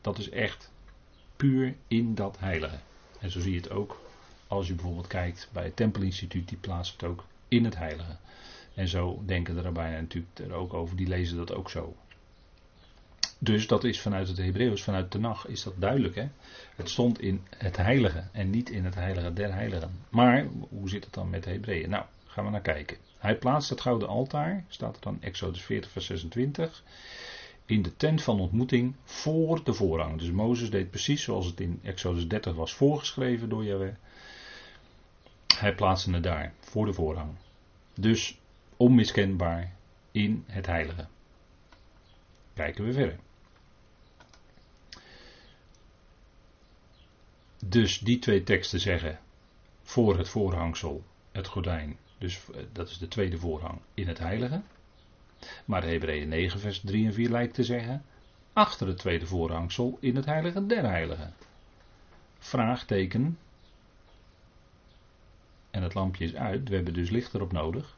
[0.00, 0.70] Dat is echt
[1.36, 2.78] puur in dat heilige.
[3.20, 4.00] En zo zie je het ook
[4.46, 8.16] als je bijvoorbeeld kijkt bij het Tempelinstituut, die plaatst het ook in het heilige.
[8.74, 11.96] En zo denken de rabbijnen natuurlijk er ook over, die lezen dat ook zo.
[13.44, 16.14] Dus dat is vanuit het Hebreeuws, vanuit de nacht, is dat duidelijk.
[16.14, 16.28] Hè?
[16.76, 19.90] Het stond in het heilige en niet in het heilige der heiligen.
[20.08, 21.90] Maar hoe zit het dan met de Hebreeën?
[21.90, 22.96] Nou, gaan we naar kijken.
[23.18, 26.82] Hij plaatst het gouden altaar, staat er dan Exodus 40 vers 26,
[27.66, 30.18] in de tent van ontmoeting voor de voorrang.
[30.18, 33.94] Dus Mozes deed precies zoals het in Exodus 30 was voorgeschreven door Yahweh.
[35.56, 37.30] Hij plaatste het daar, voor de voorrang.
[37.94, 38.38] Dus
[38.76, 39.72] onmiskenbaar
[40.12, 41.06] in het heilige.
[42.54, 43.18] Kijken we verder.
[47.68, 49.18] Dus die twee teksten zeggen
[49.82, 54.62] voor het voorhangsel, het gordijn, dus eh, dat is de tweede voorhang in het heilige.
[55.64, 58.04] Maar Hebreeën 9 vers 3 en 4 lijkt te zeggen
[58.52, 61.34] achter het tweede voorhangsel in het heilige der heiligen.
[62.38, 63.38] Vraagteken.
[65.70, 67.96] En het lampje is uit, we hebben dus licht erop nodig.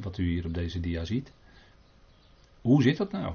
[0.00, 1.32] Wat u hier op deze dia ziet.
[2.60, 3.34] Hoe zit dat nou?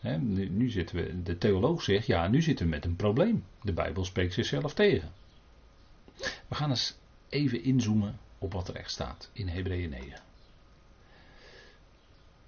[0.00, 3.44] Nu, nu, zitten we, de theoloog zegt, ja, nu zitten we met een probleem.
[3.62, 5.12] De Bijbel spreekt zichzelf tegen.
[6.48, 6.96] We gaan eens
[7.28, 10.20] even inzoomen op wat er echt staat in Hebreeën 9.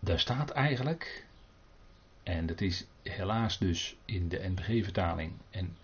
[0.01, 1.27] Daar staat eigenlijk,
[2.23, 5.77] en dat is helaas dus in de NBG-vertaling, en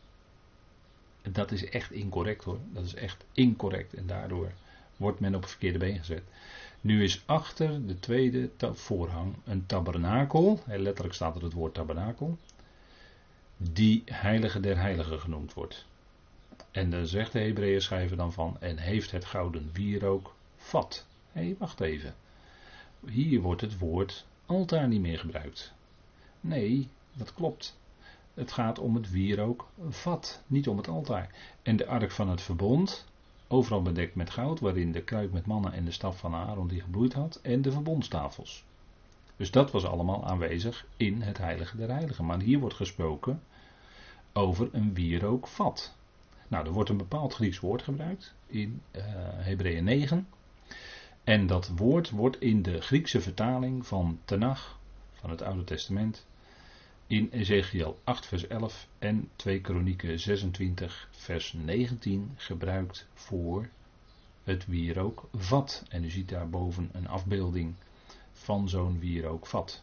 [1.23, 4.53] dat is echt incorrect hoor, dat is echt incorrect en daardoor
[4.97, 6.23] wordt men op het verkeerde been gezet.
[6.81, 12.39] Nu is achter de tweede voorhang een tabernakel, letterlijk staat er het woord tabernakel,
[13.57, 15.87] die heilige der heiligen genoemd wordt.
[16.71, 21.07] En dan zegt de Hebreeën schrijver dan van, en heeft het gouden wierook vat.
[21.33, 22.15] Hé, hey, wacht even.
[23.07, 25.73] Hier wordt het woord altaar niet meer gebruikt.
[26.41, 27.79] Nee, dat klopt.
[28.35, 31.31] Het gaat om het wierook vat, niet om het altaar.
[31.63, 33.07] En de ark van het verbond,
[33.49, 36.81] overal bedekt met goud, waarin de kruik met mannen en de staf van Aaron die
[36.81, 38.65] gebloeid had, en de verbondstafels.
[39.37, 42.25] Dus dat was allemaal aanwezig in het heilige der heiligen.
[42.25, 43.43] Maar hier wordt gesproken
[44.33, 45.97] over een wierookvat.
[46.49, 49.03] Nou, er wordt een bepaald Grieks woord gebruikt in uh,
[49.37, 50.29] Hebreeën 9.
[51.25, 54.79] En dat woord wordt in de Griekse vertaling van Tenach,
[55.13, 56.27] van het Oude Testament,
[57.09, 63.69] in Ezekiel 8 vers 11 en 2 Kronieken 26 vers 19 gebruikt voor
[64.45, 65.85] het wierookvat.
[65.89, 67.75] En u ziet daarboven een afbeelding
[68.33, 69.83] van zo'n wierookvat.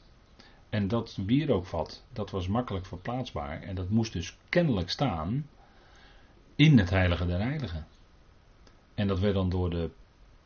[0.69, 5.49] En dat wierookvat, dat was makkelijk verplaatsbaar en dat moest dus kennelijk staan
[6.55, 7.87] in het heilige der heiligen.
[8.93, 9.89] En dat werd dan door de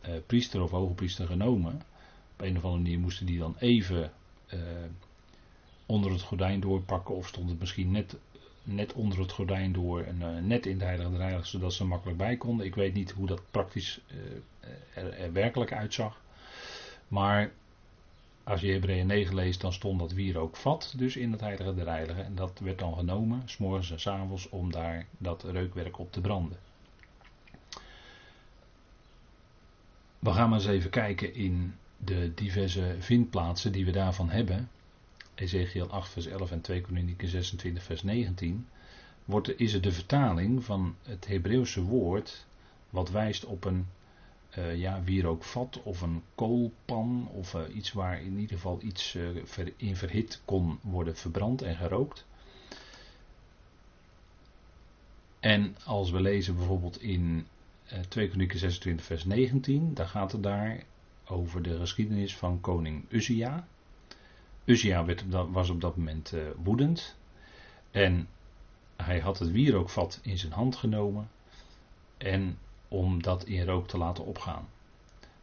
[0.02, 1.82] eh, priester of hoge priester genomen.
[2.34, 4.12] Op een of andere manier moesten die dan even
[4.48, 4.60] eh,
[5.90, 8.18] onder het gordijn doorpakken of stond het misschien net,
[8.64, 11.88] net onder het gordijn door en uh, net in de heilige der zodat ze er
[11.88, 12.66] makkelijk bij konden.
[12.66, 16.22] Ik weet niet hoe dat praktisch eh, er, er werkelijk uitzag.
[17.08, 17.52] Maar
[18.44, 21.76] als je Hebreeën 9 leest, dan stond dat wier ook vat, dus in het heilige
[21.76, 22.20] der.
[22.20, 26.58] En dat werd dan genomen, s'morgens en s'avonds, om daar dat reukwerk op te branden.
[30.20, 34.70] We gaan maar eens even kijken in de diverse vindplaatsen die we daarvan hebben.
[35.40, 38.68] Ezekiel 8 vers 11 en 2 Kronieken 26 vers 19.
[39.26, 42.46] Wordt, is het de vertaling van het Hebreeuwse woord
[42.90, 43.88] wat wijst op een
[44.58, 49.30] uh, ja, wierookvat of een koolpan of uh, iets waar in ieder geval iets uh,
[49.44, 52.26] ver, in verhit kon worden verbrand en gerookt.
[55.40, 57.48] En als we lezen bijvoorbeeld in
[58.08, 60.84] 2 Kronieken 26 vers 19, dan gaat het daar
[61.26, 63.68] over de geschiedenis van koning Uzia.
[64.70, 67.18] Uzia werd was op dat moment woedend
[67.92, 68.28] en
[68.96, 71.30] hij had het wierookvat in zijn hand genomen
[72.18, 74.68] en om dat in rook te laten opgaan.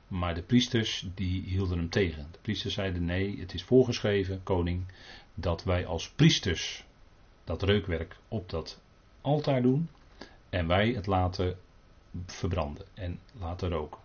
[0.09, 2.29] Maar de priesters die hielden hem tegen.
[2.33, 4.85] De priesters zeiden nee, het is voorgeschreven, koning,
[5.35, 6.85] dat wij als priesters
[7.45, 8.81] dat reukwerk op dat
[9.21, 9.89] altaar doen
[10.51, 11.59] en wij het laten
[12.27, 14.01] verbranden en laten roken.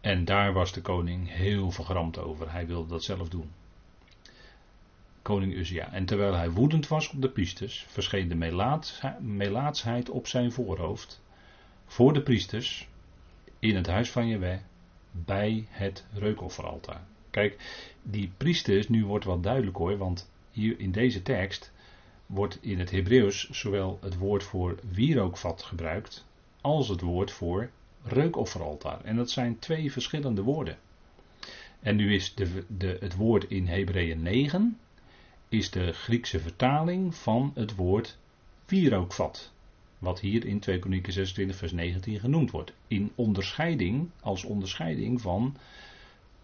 [0.00, 2.52] En daar was de koning heel vergramd over.
[2.52, 3.50] Hij wilde dat zelf doen.
[5.26, 5.92] Koning Uzia.
[5.92, 8.64] En terwijl hij woedend was op de priesters, verscheen de
[9.20, 11.22] melaatsheid op zijn voorhoofd
[11.86, 12.88] voor de priesters
[13.58, 14.60] in het huis van Jewe
[15.10, 17.00] bij het reukofferaltaar.
[17.30, 17.56] Kijk,
[18.02, 21.72] die priesters, nu wordt wat duidelijk hoor, want hier in deze tekst
[22.26, 26.26] wordt in het Hebreeuws zowel het woord voor wierookvat gebruikt
[26.60, 27.70] als het woord voor
[28.02, 29.04] reukofferaltaar.
[29.04, 30.78] En dat zijn twee verschillende woorden.
[31.80, 34.78] En nu is de, de, het woord in Hebreeën 9
[35.48, 38.18] is de Griekse vertaling van het woord
[38.66, 39.52] wierookvat.
[39.98, 42.72] Wat hier in 2 Kronieken 26 vers 19 genoemd wordt.
[42.86, 45.56] In onderscheiding, als onderscheiding van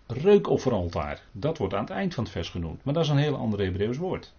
[0.06, 1.22] reukofferaltaar.
[1.32, 2.84] Dat wordt aan het eind van het vers genoemd.
[2.84, 4.32] Maar dat is een heel ander Hebreeuws woord.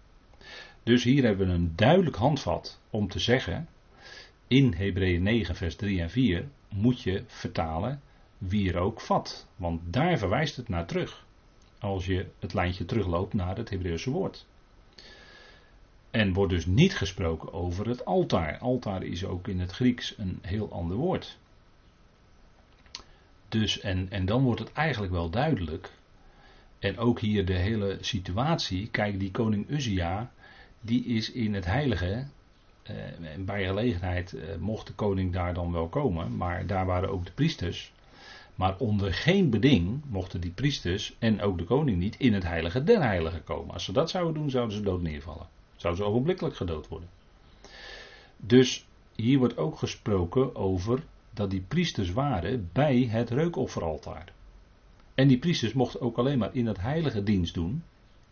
[0.82, 3.68] Dus hier hebben we een duidelijk handvat om te zeggen.
[4.48, 8.00] In Hebreeën 9 vers 3 en 4 moet je vertalen
[8.94, 11.26] vat, Want daar verwijst het naar terug.
[11.78, 14.46] Als je het lijntje terugloopt naar het Hebreeuwse woord.
[16.14, 18.58] En wordt dus niet gesproken over het altaar.
[18.58, 21.38] Altaar is ook in het Grieks een heel ander woord.
[23.48, 25.92] Dus, en, en dan wordt het eigenlijk wel duidelijk.
[26.78, 28.88] En ook hier de hele situatie.
[28.88, 30.30] Kijk, die koning Uzia,
[30.80, 32.26] die is in het heilige.
[32.82, 32.94] Eh,
[33.38, 36.36] bij gelegenheid eh, mocht de koning daar dan wel komen.
[36.36, 37.92] Maar daar waren ook de priesters.
[38.54, 42.84] Maar onder geen beding mochten die priesters en ook de koning niet in het heilige
[42.84, 43.74] der heiligen komen.
[43.74, 45.46] Als ze dat zouden doen, zouden ze dood neervallen.
[45.84, 47.08] Zou ze ogenblikkelijk gedood worden.
[48.36, 54.32] Dus hier wordt ook gesproken over dat die priesters waren bij het reukofferaltaar.
[55.14, 57.82] En die priesters mochten ook alleen maar in het heilige dienst doen.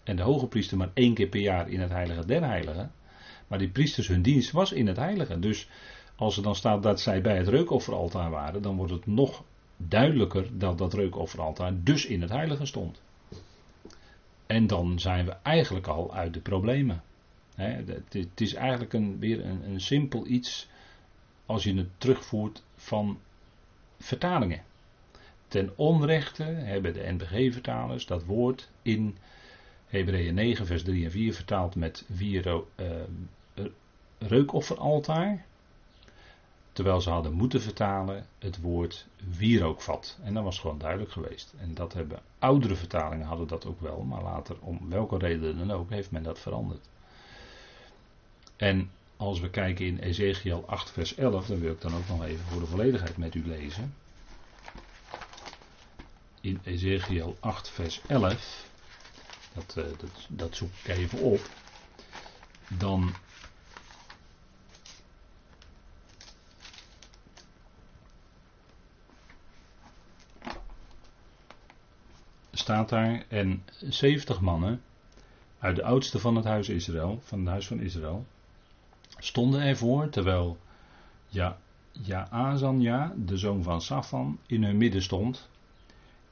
[0.03, 2.93] En de hoge priester maar één keer per jaar in het heilige der heiligen.
[3.47, 5.39] Maar die priesters hun dienst was in het heilige.
[5.39, 5.69] Dus
[6.17, 9.45] als er dan staat dat zij bij het reukofferaltaar waren, dan wordt het nog
[9.77, 13.01] duidelijker dat dat reukofferaltaar dus in het heilige stond.
[14.47, 17.03] En dan zijn we eigenlijk al uit de problemen
[17.55, 20.69] het is eigenlijk een, weer een, een simpel iets
[21.47, 23.19] als je het terugvoert van
[23.99, 24.63] vertalingen.
[25.49, 29.17] ten onrechte hebben de NBG-vertalers dat woord in
[29.87, 33.67] Hebreeën 9, vers 3 en 4 vertaald met wiero, uh,
[34.19, 35.45] reukofferaltaar.
[36.73, 40.19] Terwijl ze hadden moeten vertalen het woord wierookvat.
[40.23, 41.55] En dat was gewoon duidelijk geweest.
[41.59, 44.03] En dat hebben oudere vertalingen hadden dat ook wel.
[44.03, 46.89] Maar later, om welke reden dan ook, heeft men dat veranderd.
[48.57, 52.25] En als we kijken in Ezekiel 8 vers 11, dan wil ik dan ook nog
[52.25, 53.95] even voor de volledigheid met u lezen.
[56.41, 58.67] In Ezekiel 8 vers 11,
[59.55, 61.41] dat, uh, dat, dat zoek ik even op.
[62.69, 63.15] Dan
[72.53, 74.83] staat daar, en 70 mannen
[75.59, 78.27] uit de oudste van het huis Israël, van het huis van Israël,
[79.23, 80.59] stonden ervoor, terwijl
[81.29, 81.59] ja,
[81.93, 85.49] Jaazanja, de zoon van Safan, in hun midden stond,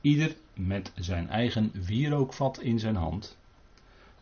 [0.01, 3.37] ieder met zijn eigen wierookvat in zijn hand,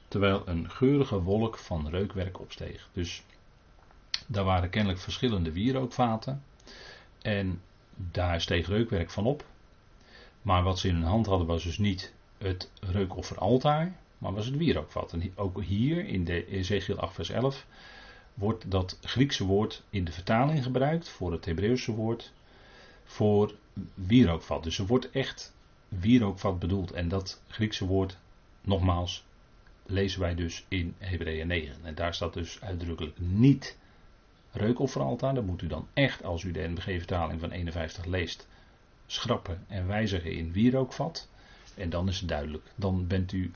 [0.09, 2.89] terwijl een geurige wolk van reukwerk opsteeg.
[2.93, 3.23] Dus
[4.27, 6.43] daar waren kennelijk verschillende wierookvaten
[7.23, 7.61] en
[7.95, 9.45] daar steeg reukwerk van op.
[10.43, 14.57] Maar wat ze in hun hand hadden was dus niet het reukofferaltaar, maar was het
[14.57, 15.13] wierookvat.
[15.13, 17.67] En ook hier in de Ezekiel 8 vers 11
[18.39, 22.33] wordt dat Griekse woord in de vertaling gebruikt voor het Hebreeuwse woord
[23.05, 23.55] voor
[23.95, 24.63] wierookvat.
[24.63, 25.55] Dus er wordt echt
[25.89, 26.91] wierookvat bedoeld.
[26.91, 28.17] En dat Griekse woord,
[28.61, 29.25] nogmaals,
[29.87, 31.77] lezen wij dus in Hebreeën 9.
[31.83, 33.77] En daar staat dus uitdrukkelijk niet
[34.53, 35.35] reukofferaltaar.
[35.35, 38.49] Dat moet u dan echt, als u de NBG-vertaling van 51 leest,
[39.07, 41.29] schrappen en wijzigen in wierookvat.
[41.75, 42.65] En dan is het duidelijk.
[42.75, 43.53] Dan bent u.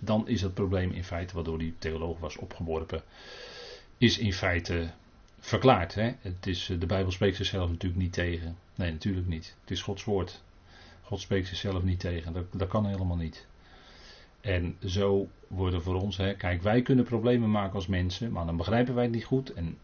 [0.00, 3.02] Dan is het probleem in feite waardoor die theoloog was opgeworpen.
[4.00, 4.90] Is in feite
[5.38, 5.94] verklaard.
[5.94, 6.12] Hè?
[6.20, 8.56] Het is, de Bijbel spreekt zichzelf natuurlijk niet tegen.
[8.74, 9.56] Nee, natuurlijk niet.
[9.60, 10.42] Het is Gods woord.
[11.02, 12.32] God spreekt zichzelf niet tegen.
[12.32, 13.46] Dat, dat kan helemaal niet.
[14.40, 18.56] En zo worden voor ons, hè, kijk, wij kunnen problemen maken als mensen, maar dan
[18.56, 19.52] begrijpen wij het niet goed.
[19.52, 19.78] En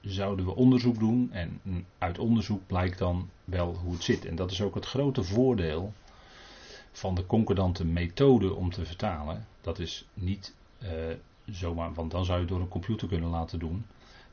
[0.00, 1.60] zouden we onderzoek doen en
[1.98, 4.24] uit onderzoek blijkt dan wel hoe het zit.
[4.24, 5.92] En dat is ook het grote voordeel
[6.92, 9.46] van de concordante methode om te vertalen.
[9.60, 10.90] Dat is niet uh,
[11.50, 13.86] zomaar, want dan zou je door een computer kunnen laten doen.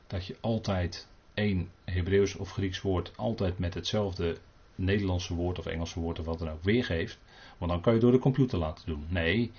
[0.06, 4.36] Dat je altijd één Hebreeuws of Grieks woord altijd met hetzelfde
[4.74, 7.18] Nederlandse woord of Engelse woord of wat dan ook weergeeft.
[7.58, 9.06] Want dan kan je door de computer laten doen.
[9.08, 9.52] Nee,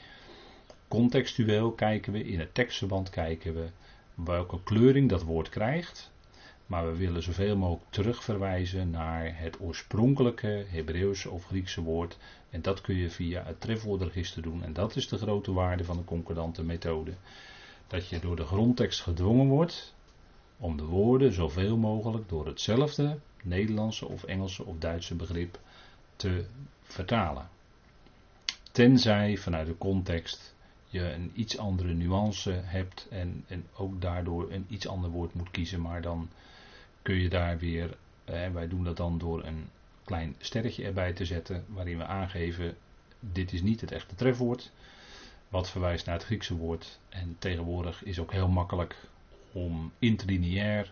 [0.88, 3.67] contextueel kijken we, in het tekstverband kijken we
[4.13, 6.12] welke kleuring dat woord krijgt.
[6.67, 12.17] Maar we willen zoveel mogelijk terugverwijzen naar het oorspronkelijke Hebreeuwse of Griekse woord.
[12.49, 14.63] En dat kun je via het trefwoordregister doen.
[14.63, 17.13] En dat is de grote waarde van de concordante methode.
[17.88, 19.95] Dat je door de grondtekst gedwongen wordt
[20.58, 25.60] om de woorden zoveel mogelijk door hetzelfde Nederlandse of Engelse of Duitse begrip
[26.15, 26.45] te
[26.84, 27.49] vertalen.
[28.71, 30.56] Tenzij vanuit de context
[30.88, 35.51] je een iets andere nuance hebt en, en ook daardoor een iets ander woord moet
[35.51, 36.30] kiezen, maar dan
[37.08, 39.70] kun je daar weer, eh, wij doen dat dan door een
[40.04, 42.78] klein sterretje erbij te zetten, waarin we aangeven,
[43.20, 44.72] dit is niet het echte trefwoord,
[45.50, 47.00] wat verwijst naar het Griekse woord.
[47.10, 48.96] En tegenwoordig is ook heel makkelijk
[49.52, 50.91] om interlineair,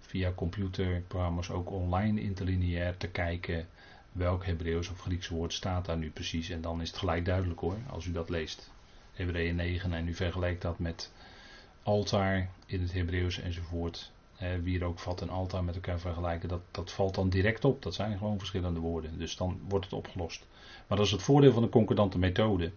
[0.00, 3.68] via computerprogramma's ook online interlineair te kijken
[4.12, 6.48] welk Hebreeuws of Grieks woord staat daar nu precies.
[6.48, 8.70] En dan is het gelijk duidelijk hoor, als u dat leest.
[9.12, 11.12] Hebreeën 9 en u vergelijkt dat met
[11.82, 14.12] altaar in het Hebreeuws enzovoort.
[14.62, 17.82] Wie ook vat en altaar met elkaar vergelijken, dat, dat valt dan direct op.
[17.82, 19.18] Dat zijn gewoon verschillende woorden.
[19.18, 20.46] Dus dan wordt het opgelost.
[20.86, 22.70] Maar dat is het voordeel van de concordante methode.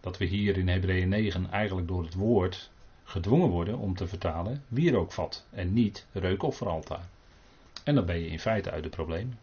[0.00, 2.70] Dat we hier in Hebreeën 9 eigenlijk door het woord
[3.04, 7.08] gedwongen worden om te vertalen wierookvat en niet reukofferaltaar.
[7.84, 9.38] En dan ben je in feite uit het probleem.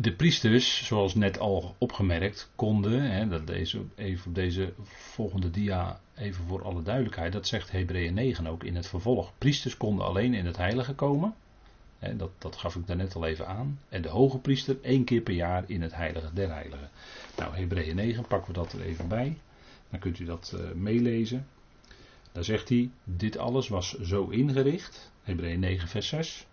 [0.00, 6.00] De priesters, zoals net al opgemerkt, konden, hè, dat deze, even op deze volgende dia,
[6.14, 9.32] even voor alle duidelijkheid, dat zegt Hebreeën 9 ook in het vervolg.
[9.38, 11.34] Priesters konden alleen in het heilige komen,
[11.98, 15.20] hè, dat, dat gaf ik daarnet al even aan, en de hoge priester één keer
[15.20, 16.90] per jaar in het heilige der heiligen.
[17.36, 19.38] Nou, Hebreeën 9 pakken we dat er even bij,
[19.90, 21.46] dan kunt u dat uh, meelezen.
[22.32, 26.46] Daar zegt hij, dit alles was zo ingericht, Hebreeën 9 vers 6,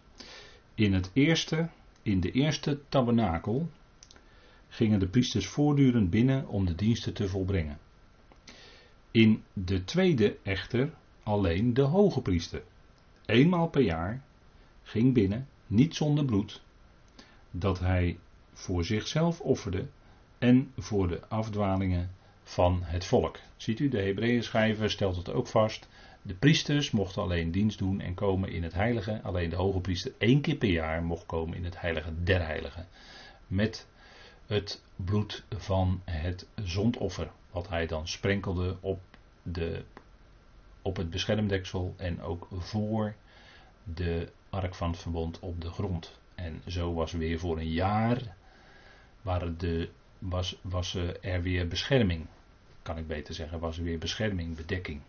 [0.76, 1.70] in het eerste
[2.08, 3.70] in de eerste tabernakel
[4.68, 7.80] gingen de priesters voortdurend binnen om de diensten te volbrengen.
[9.12, 10.93] In de tweede echter
[11.24, 12.64] alleen de hoge priester.
[13.26, 14.24] Eenmaal per jaar
[14.84, 16.62] ging binnen, niet zonder bloed,
[17.51, 18.20] dat hij
[18.53, 19.88] voor zichzelf offerde
[20.38, 22.12] en voor de afdwalingen
[22.43, 23.39] van het volk.
[23.58, 25.88] Ziet u, de Hebreeën schrijver stelt het ook vast.
[26.28, 29.21] De priesters mochten alleen dienst doen en komen in het heilige.
[29.23, 32.88] Alleen de hoge priester één keer per jaar mocht komen in het heilige der heiligen.
[33.47, 33.88] Met
[34.45, 37.32] het bloed van het zondoffer.
[37.51, 38.99] Wat hij dan sprenkelde op,
[39.43, 39.84] de,
[40.82, 43.15] op het beschermdeksel en ook voor
[43.84, 46.19] de ark van het verbond op de grond.
[46.36, 48.36] En zo was weer voor een jaar
[49.21, 52.25] waren de, was, was er weer bescherming.
[52.82, 55.01] Kan ik beter zeggen, was er weer bescherming, bedekking.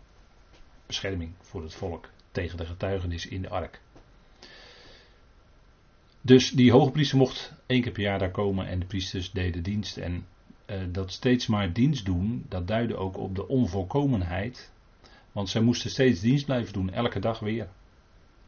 [0.89, 3.81] Bescherming voor het volk tegen de getuigenis in de ark.
[6.21, 9.63] Dus die hoge priester mocht één keer per jaar daar komen en de priesters deden
[9.63, 9.97] dienst.
[9.97, 10.25] En
[10.65, 14.71] uh, dat steeds maar dienst doen, dat duidde ook op de onvolkomenheid.
[15.31, 17.67] Want zij moesten steeds dienst blijven doen, elke dag weer.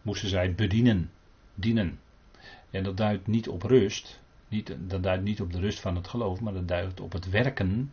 [0.01, 1.11] Moesten zij bedienen,
[1.55, 1.99] dienen.
[2.69, 6.07] En dat duidt niet op rust, niet, dat duidt niet op de rust van het
[6.07, 7.91] geloof, maar dat duidt op het werken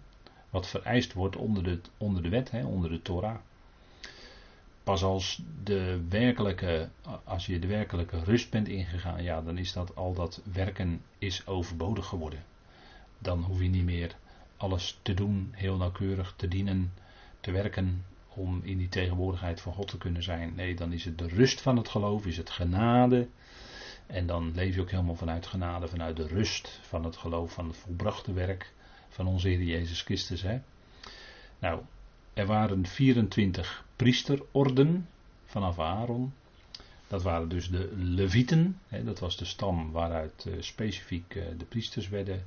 [0.50, 3.38] wat vereist wordt onder de, onder de wet, hè, onder de Torah.
[4.88, 6.88] Pas als, de werkelijke,
[7.24, 11.46] als je de werkelijke rust bent ingegaan, ja, dan is dat al dat werken is
[11.46, 12.44] overbodig geworden.
[13.18, 14.16] Dan hoef je niet meer
[14.56, 16.92] alles te doen, heel nauwkeurig te dienen,
[17.40, 20.54] te werken om in die tegenwoordigheid van God te kunnen zijn.
[20.54, 23.28] Nee, dan is het de rust van het geloof, is het genade.
[24.06, 27.68] En dan leef je ook helemaal vanuit genade, vanuit de rust van het geloof, van
[27.68, 28.72] het volbrachte werk
[29.08, 30.42] van onze Heer Jezus Christus.
[30.42, 30.60] Hè?
[31.58, 31.82] Nou,
[32.38, 35.08] er waren 24 priesterorden
[35.44, 36.32] vanaf Aaron.
[37.08, 38.78] Dat waren dus de Levieten.
[39.04, 42.46] Dat was de stam waaruit uh, specifiek uh, de priesters werden.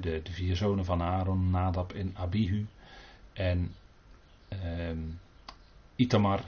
[0.00, 2.66] De, vier zonen van Aaron, Nadab en Abihu.
[3.32, 3.74] En
[4.52, 4.90] uh,
[5.96, 6.44] Itamar.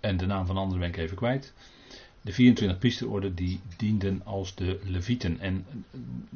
[0.00, 1.52] En de naam van de andere ben ik even kwijt.
[2.20, 5.40] De 24 priesterorden die dienden als de Levieten.
[5.40, 5.66] En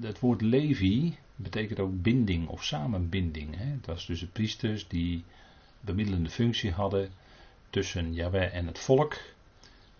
[0.00, 3.56] het woord Levi betekent ook binding of samenbinding.
[3.56, 3.64] Hè.
[3.64, 5.24] Het was dus de priesters die
[5.80, 7.10] bemiddelende functie hadden
[7.70, 9.16] tussen Yahweh en het volk.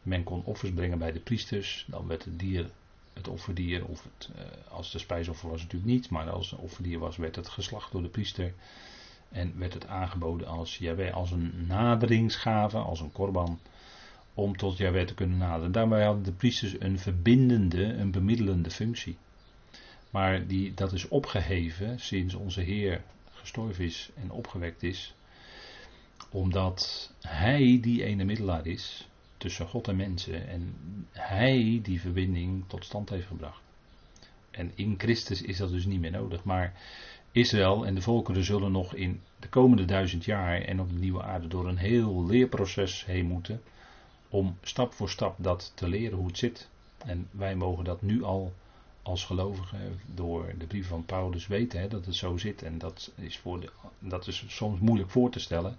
[0.02, 1.84] Men kon offers brengen bij de priesters.
[1.88, 2.70] Dan werd het dier,
[3.12, 6.98] het offerdier, of het, uh, als de spijsoffer was natuurlijk niet, maar als het offerdier
[6.98, 8.52] was, werd het geslacht door de priester.
[9.28, 13.58] En werd het aangeboden als Yahweh, als een naderingsgave, als een korban
[14.34, 15.72] om tot Jahweh te kunnen naderen.
[15.72, 19.16] Daarbij hadden de priesters een verbindende, een bemiddelende functie.
[20.10, 25.14] Maar die, dat is opgeheven sinds onze Heer gestorven is en opgewekt is.
[26.30, 30.48] Omdat Hij die ene middelaar is tussen God en mensen.
[30.48, 30.74] En
[31.12, 33.60] Hij die verbinding tot stand heeft gebracht.
[34.50, 36.44] En in Christus is dat dus niet meer nodig.
[36.44, 36.74] Maar
[37.32, 41.22] Israël en de volkeren zullen nog in de komende duizend jaar en op de nieuwe
[41.22, 43.62] aarde door een heel leerproces heen moeten
[44.28, 46.68] om stap voor stap dat te leren hoe het zit.
[46.98, 48.52] En wij mogen dat nu al
[49.08, 52.62] als gelovigen door de brief van Paulus weten hè, dat het zo zit.
[52.62, 55.78] En dat is, voor dat is soms moeilijk voor te stellen.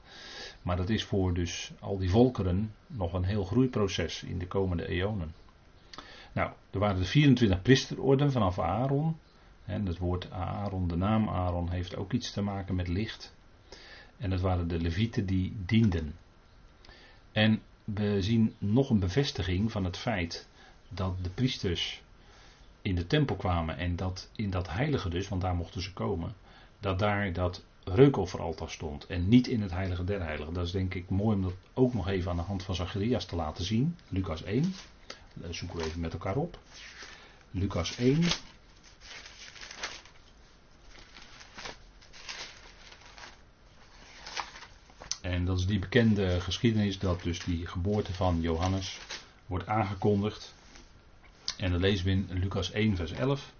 [0.61, 4.87] Maar dat is voor dus al die volkeren nog een heel groeiproces in de komende
[4.87, 5.33] eonen.
[6.31, 9.17] Nou, er waren de 24 priesterorden vanaf Aaron.
[9.65, 13.33] En het woord Aaron, de naam Aaron, heeft ook iets te maken met licht.
[14.17, 16.15] En dat waren de levieten die dienden.
[17.31, 20.47] En we zien nog een bevestiging van het feit
[20.89, 22.01] dat de priesters
[22.81, 26.33] in de tempel kwamen en dat in dat heilige dus, want daar mochten ze komen,
[26.79, 30.53] dat daar dat reukofferaltaar stond en niet in het heilige der heiligen.
[30.53, 33.25] Dat is denk ik mooi om dat ook nog even aan de hand van Zacharias
[33.25, 33.95] te laten zien.
[34.09, 34.73] Lucas 1,
[35.33, 36.59] dat zoeken we even met elkaar op.
[37.51, 38.23] Lucas 1,
[45.21, 48.99] En dat is die bekende geschiedenis dat dus die geboorte van Johannes
[49.45, 50.53] wordt aangekondigd.
[51.59, 53.53] En dan lezen we in Lucas 1, vers 11.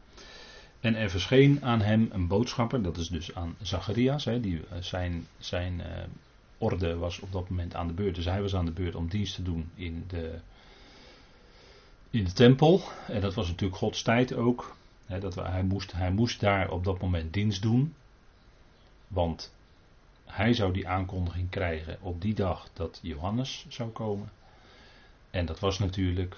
[0.79, 4.81] En er verscheen aan hem een boodschapper, dat is dus aan Zacharias, hè, die, eh,
[4.81, 5.85] zijn, zijn uh,
[6.57, 8.15] orde was op dat moment aan de beurt.
[8.15, 10.39] Dus hij was aan de beurt om dienst te doen in de,
[12.09, 12.81] in de tempel.
[13.07, 14.75] En dat was natuurlijk Gods tijd ook.
[15.05, 17.93] Hè, dat hij, moest, hij moest daar op dat moment dienst doen.
[19.07, 19.53] Want
[20.25, 24.31] hij zou die aankondiging krijgen op die dag dat Johannes zou komen.
[25.29, 26.35] En dat was natuurlijk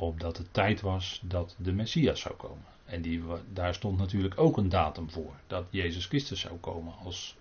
[0.00, 2.64] opdat het tijd was dat de Messias zou komen.
[2.84, 3.22] En die,
[3.52, 5.34] daar stond natuurlijk ook een datum voor.
[5.46, 7.36] Dat Jezus Christus zou komen als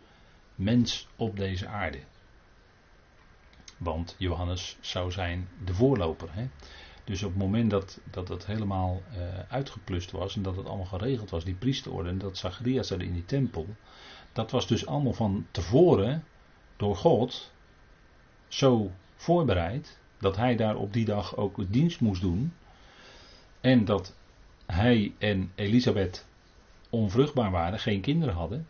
[0.56, 2.00] mens op deze aarde.
[3.78, 6.28] Want Johannes zou zijn de voorloper.
[6.32, 6.48] Hè?
[7.04, 10.86] Dus op het moment dat dat, dat helemaal uh, uitgeplust was en dat het allemaal
[10.86, 13.68] geregeld was, die priesterorde, en dat Zacharias er in die tempel,
[14.34, 16.24] dat was dus allemaal van tevoren
[16.78, 17.52] door God
[18.48, 22.54] zo voorbereid dat hij daar op die dag ook dienst moest doen.
[23.62, 24.16] En dat
[24.66, 26.26] hij en Elisabeth
[26.90, 28.68] onvruchtbaar waren, geen kinderen hadden.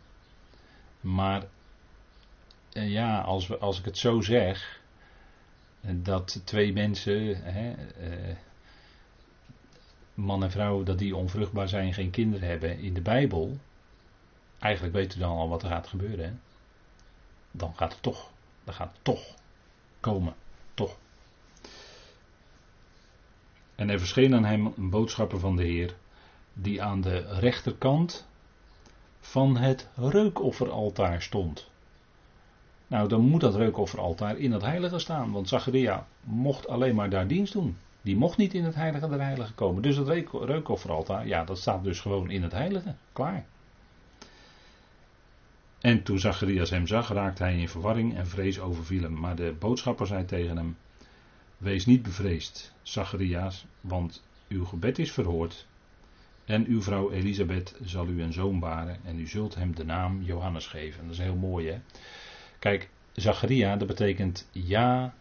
[1.00, 1.46] Maar
[2.72, 4.80] eh, ja, als, we, als ik het zo zeg,
[5.80, 8.36] eh, dat twee mensen, hè, eh,
[10.14, 13.58] man en vrouw, dat die onvruchtbaar zijn, geen kinderen hebben in de Bijbel,
[14.58, 16.24] eigenlijk weet u dan al wat er gaat gebeuren.
[16.24, 16.32] Hè?
[17.50, 18.30] Dan gaat het toch,
[18.64, 19.34] dan gaat het toch
[20.00, 20.34] komen,
[20.74, 20.98] toch.
[23.80, 25.94] En er verscheen aan hem een boodschapper van de Heer,
[26.52, 28.26] die aan de rechterkant
[29.20, 31.70] van het reukofferaltaar stond.
[32.86, 37.26] Nou, dan moet dat reukofferaltaar in het heilige staan, want Zacharia mocht alleen maar daar
[37.26, 37.76] dienst doen.
[38.02, 39.82] Die mocht niet in het heilige der heiligen komen.
[39.82, 42.94] Dus dat reukofferaltaar, ja, dat staat dus gewoon in het heilige.
[43.12, 43.44] Klaar.
[45.78, 49.20] En toen Zacharias hem zag, raakte hij in verwarring en vrees overviel hem.
[49.20, 50.76] Maar de boodschapper zei tegen hem:
[51.60, 55.66] Wees niet bevreesd, Zacharias, want uw gebed is verhoord.
[56.44, 60.22] En uw vrouw Elisabeth zal u een zoon baren en u zult hem de naam
[60.22, 61.02] Johannes geven.
[61.02, 61.80] Dat is heel mooi hè.
[62.58, 65.14] Kijk, Zacharia, dat betekent ja,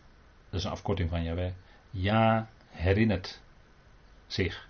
[0.49, 1.51] dat is een afkorting van Jaweh.
[1.89, 3.41] Ja, herinnert
[4.27, 4.67] zich.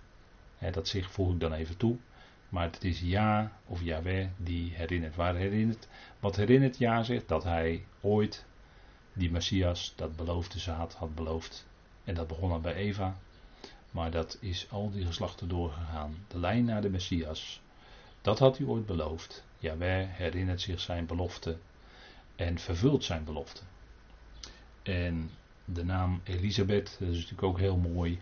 [0.72, 1.96] dat zich voeg ik dan even toe.
[2.48, 5.16] Maar het is ja of Yahweh die herinnert.
[5.16, 5.88] Waar herinnert?
[6.20, 7.26] Wat herinnert ja zich?
[7.26, 8.44] Dat hij ooit
[9.20, 11.66] die Messias, dat beloofde zaad, had beloofd.
[12.04, 13.16] En dat begon al bij Eva.
[13.90, 16.24] Maar dat is al die geslachten doorgegaan.
[16.28, 17.60] De lijn naar de Messias.
[18.22, 19.44] Dat had hij ooit beloofd.
[19.58, 21.58] Yahweh herinnert zich zijn belofte
[22.36, 23.62] en vervult zijn belofte.
[24.82, 25.30] En
[25.64, 28.20] de naam Elisabeth, dat is natuurlijk ook heel mooi.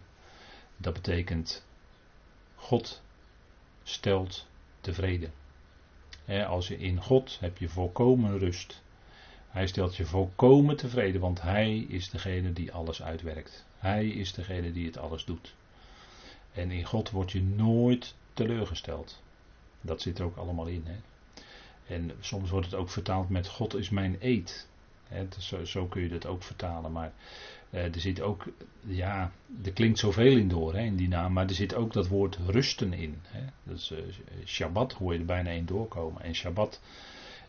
[0.77, 1.67] Dat betekent
[2.55, 3.03] God
[3.83, 4.47] stelt
[4.81, 5.33] tevreden.
[6.47, 8.83] als je in God heb je volkomen rust.
[9.49, 13.67] Hij stelt je volkomen tevreden, want Hij is degene die alles uitwerkt.
[13.79, 15.55] Hij is degene die het alles doet.
[16.53, 19.23] En in God word je nooit teleurgesteld.
[19.81, 20.85] Dat zit er ook allemaal in.
[20.87, 20.97] Hè?
[21.95, 24.69] En soms wordt het ook vertaald met God is mijn eed.
[25.39, 26.93] zo, zo, kun je dat ook vertalen.
[26.93, 27.13] Maar
[27.71, 28.45] uh, er zit ook,
[28.81, 29.33] ja,
[29.65, 32.39] er klinkt zoveel in door hè, in die naam, maar er zit ook dat woord
[32.47, 33.19] rusten in.
[33.23, 33.73] Hè.
[33.73, 33.99] Uh,
[34.45, 36.23] Shabbat hoor je er bijna in doorkomen.
[36.23, 36.81] En Shabbat,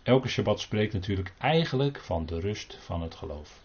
[0.09, 3.59] elke Shabbat spreekt natuurlijk eigenlijk van de rust van het geloof.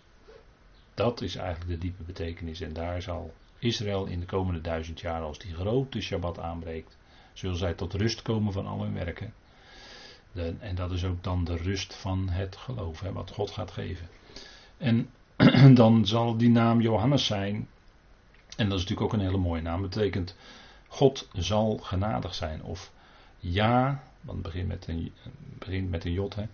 [0.95, 2.61] Dat is eigenlijk de diepe betekenis.
[2.61, 6.97] En daar zal Israël in de komende duizend jaar, als die grote Shabbat aanbreekt,
[7.33, 9.35] zullen zij tot rust komen van al hun werken.
[10.59, 14.09] En dat is ook dan de rust van het geloof, hè, wat God gaat geven.
[14.77, 15.11] En
[15.81, 17.69] dan zal die naam Johannes zijn.
[18.57, 19.83] En dat is natuurlijk ook een hele mooie naam.
[19.83, 20.37] Betekent
[20.89, 22.63] God zal genadig zijn.
[22.63, 22.93] Of
[23.39, 25.13] ja, want het begint met een,
[25.59, 26.35] begint met een jot.
[26.35, 26.45] Hè.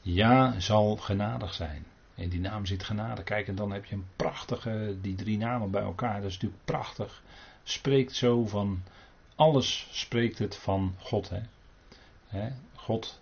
[0.00, 1.86] Ja zal genadig zijn.
[2.14, 3.22] In die naam zit genade.
[3.22, 6.20] Kijk, en dan heb je een prachtige, die drie namen bij elkaar.
[6.20, 7.22] Dat is natuurlijk prachtig.
[7.62, 8.82] Spreekt zo van,
[9.34, 11.28] alles spreekt het van God.
[11.28, 11.40] Hè.
[12.26, 12.50] Hè?
[12.74, 13.20] God,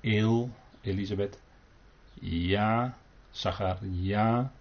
[0.00, 0.50] Eel,
[0.80, 1.38] Elisabeth,
[2.20, 2.96] ja,
[3.30, 4.52] Zacharia,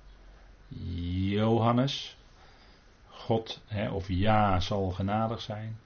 [0.67, 2.17] Johannes,
[3.07, 5.77] God, hè, of ja zal genadig zijn.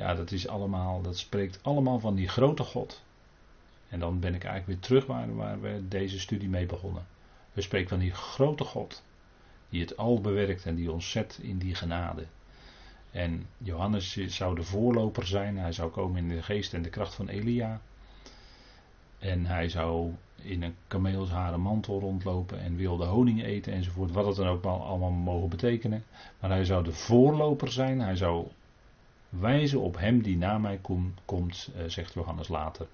[0.00, 3.02] Ja, dat is allemaal, dat spreekt allemaal van die grote God.
[3.88, 7.06] En dan ben ik eigenlijk weer terug waar, waar we deze studie mee begonnen.
[7.52, 9.02] We spreken van die grote God,
[9.68, 12.26] die het al bewerkt en die ons zet in die genade.
[13.10, 17.14] En Johannes zou de voorloper zijn, hij zou komen in de geest en de kracht
[17.14, 17.80] van Elia.
[19.18, 24.10] En hij zou in een kameelsharen mantel rondlopen en wilde honing eten enzovoort.
[24.10, 26.04] Wat het dan ook allemaal mogen betekenen.
[26.40, 28.00] Maar hij zou de voorloper zijn.
[28.00, 28.46] Hij zou
[29.30, 30.80] wijzen op hem die na mij
[31.24, 32.86] komt, eh, zegt Johannes later.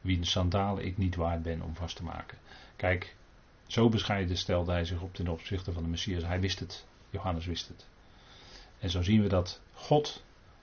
[0.00, 2.38] Wiens sandalen ik niet waard ben om vast te maken.
[2.76, 3.16] Kijk,
[3.66, 6.22] zo bescheiden stelde hij zich op ten opzichte van de Messias.
[6.22, 6.86] Hij wist het.
[7.10, 7.86] Johannes wist het.
[8.78, 10.22] En zo zien we dat God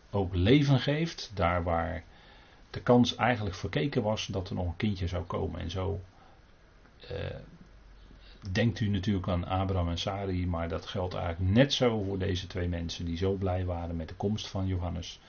[0.10, 2.04] ook leven geeft, daar waar
[2.70, 5.60] de kans eigenlijk verkeken was dat er nog een kindje zou komen.
[5.60, 6.02] En zo
[7.12, 7.18] uh,
[8.52, 12.48] denkt u natuurlijk aan Abraham en Sari, maar dat geldt eigenlijk net zo voor deze
[12.48, 15.20] twee mensen die zo blij waren met de komst van Johannes.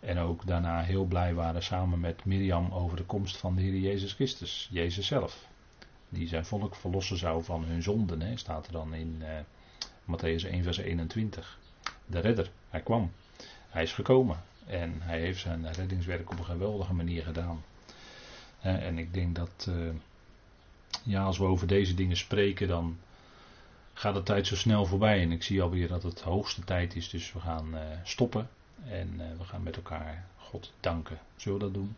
[0.00, 3.78] En ook daarna heel blij waren samen met Mirjam over de komst van de Heer
[3.78, 5.46] Jezus Christus, Jezus zelf.
[6.08, 9.28] Die zijn volk verlossen zou van hun zonden, hè, staat er dan in uh,
[10.16, 11.58] Matthäus 1, vers 21.
[12.06, 13.12] De redder, hij kwam.
[13.68, 14.42] Hij is gekomen.
[14.66, 17.64] En hij heeft zijn reddingswerk op een geweldige manier gedaan.
[18.60, 19.90] en ik denk dat, uh,
[21.02, 22.98] ja, als we over deze dingen spreken, dan
[23.92, 25.22] gaat de tijd zo snel voorbij.
[25.22, 28.48] En ik zie alweer dat het hoogste tijd is, dus we gaan uh, stoppen.
[28.88, 31.18] En uh, we gaan met elkaar God danken.
[31.36, 31.96] Zullen we dat doen?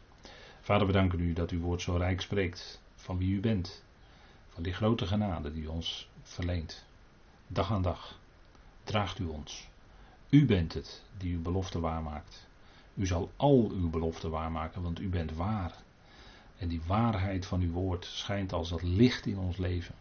[0.61, 3.83] Vader, we danken u dat uw woord zo rijk spreekt van wie u bent.
[4.49, 6.85] Van die grote genade die ons verleent.
[7.47, 8.19] Dag aan dag
[8.85, 9.69] draagt u ons.
[10.29, 12.47] U bent het die uw belofte waarmaakt.
[12.95, 15.75] U zal al uw beloften waarmaken, want u bent waar.
[16.61, 19.95] En die waarheid van uw woord schijnt als dat licht in ons leven.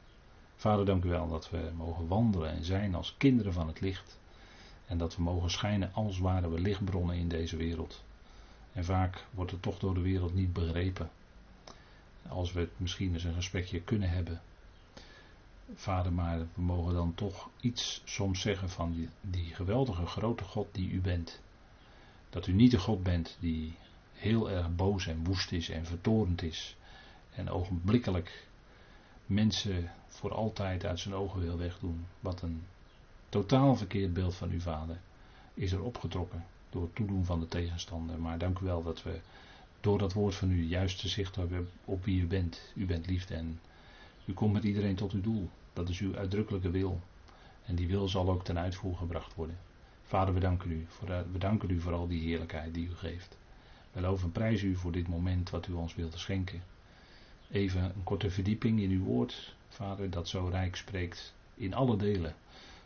[0.55, 4.19] Vader, dank u wel dat we mogen wandelen en zijn als kinderen van het licht.
[4.85, 8.03] En dat we mogen schijnen als waren we lichtbronnen in deze wereld.
[8.73, 11.09] En vaak wordt het toch door de wereld niet begrepen.
[12.27, 14.41] Als we het misschien eens een gesprekje kunnen hebben.
[15.75, 20.67] Vader, maar we mogen dan toch iets soms zeggen van die, die geweldige grote God
[20.71, 21.41] die u bent.
[22.29, 23.75] Dat u niet de God bent die
[24.19, 26.75] heel erg boos en woest is en vertorend is.
[27.35, 28.47] En ogenblikkelijk
[29.25, 32.05] mensen voor altijd uit zijn ogen wil wegdoen.
[32.19, 32.63] Wat een
[33.29, 34.99] totaal verkeerd beeld van uw vader
[35.53, 38.19] is er opgetrokken door het toedoen van de tegenstander.
[38.19, 39.19] Maar dank u wel dat we
[39.81, 42.71] door dat woord van u juist zicht hebben op wie u bent.
[42.75, 43.59] U bent liefde en
[44.25, 45.49] u komt met iedereen tot uw doel.
[45.73, 46.99] Dat is uw uitdrukkelijke wil.
[47.65, 49.57] En die wil zal ook ten uitvoer gebracht worden.
[50.03, 50.87] Vader, we danken u.
[51.31, 53.37] We danken u voor al die heerlijkheid die u geeft.
[53.91, 56.63] We loven en prijzen u voor dit moment wat u ons wilt schenken.
[57.51, 62.35] Even een korte verdieping in uw woord, Vader, dat zo rijk spreekt in alle delen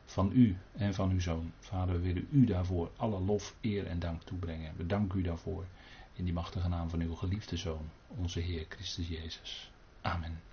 [0.05, 1.51] van u en van uw zoon.
[1.59, 4.73] Vader, we willen u daarvoor alle lof, eer en dank toebrengen.
[4.77, 5.65] We danken u daarvoor
[6.13, 9.71] in die machtige naam van uw geliefde zoon, onze Heer Christus Jezus.
[10.01, 10.52] Amen.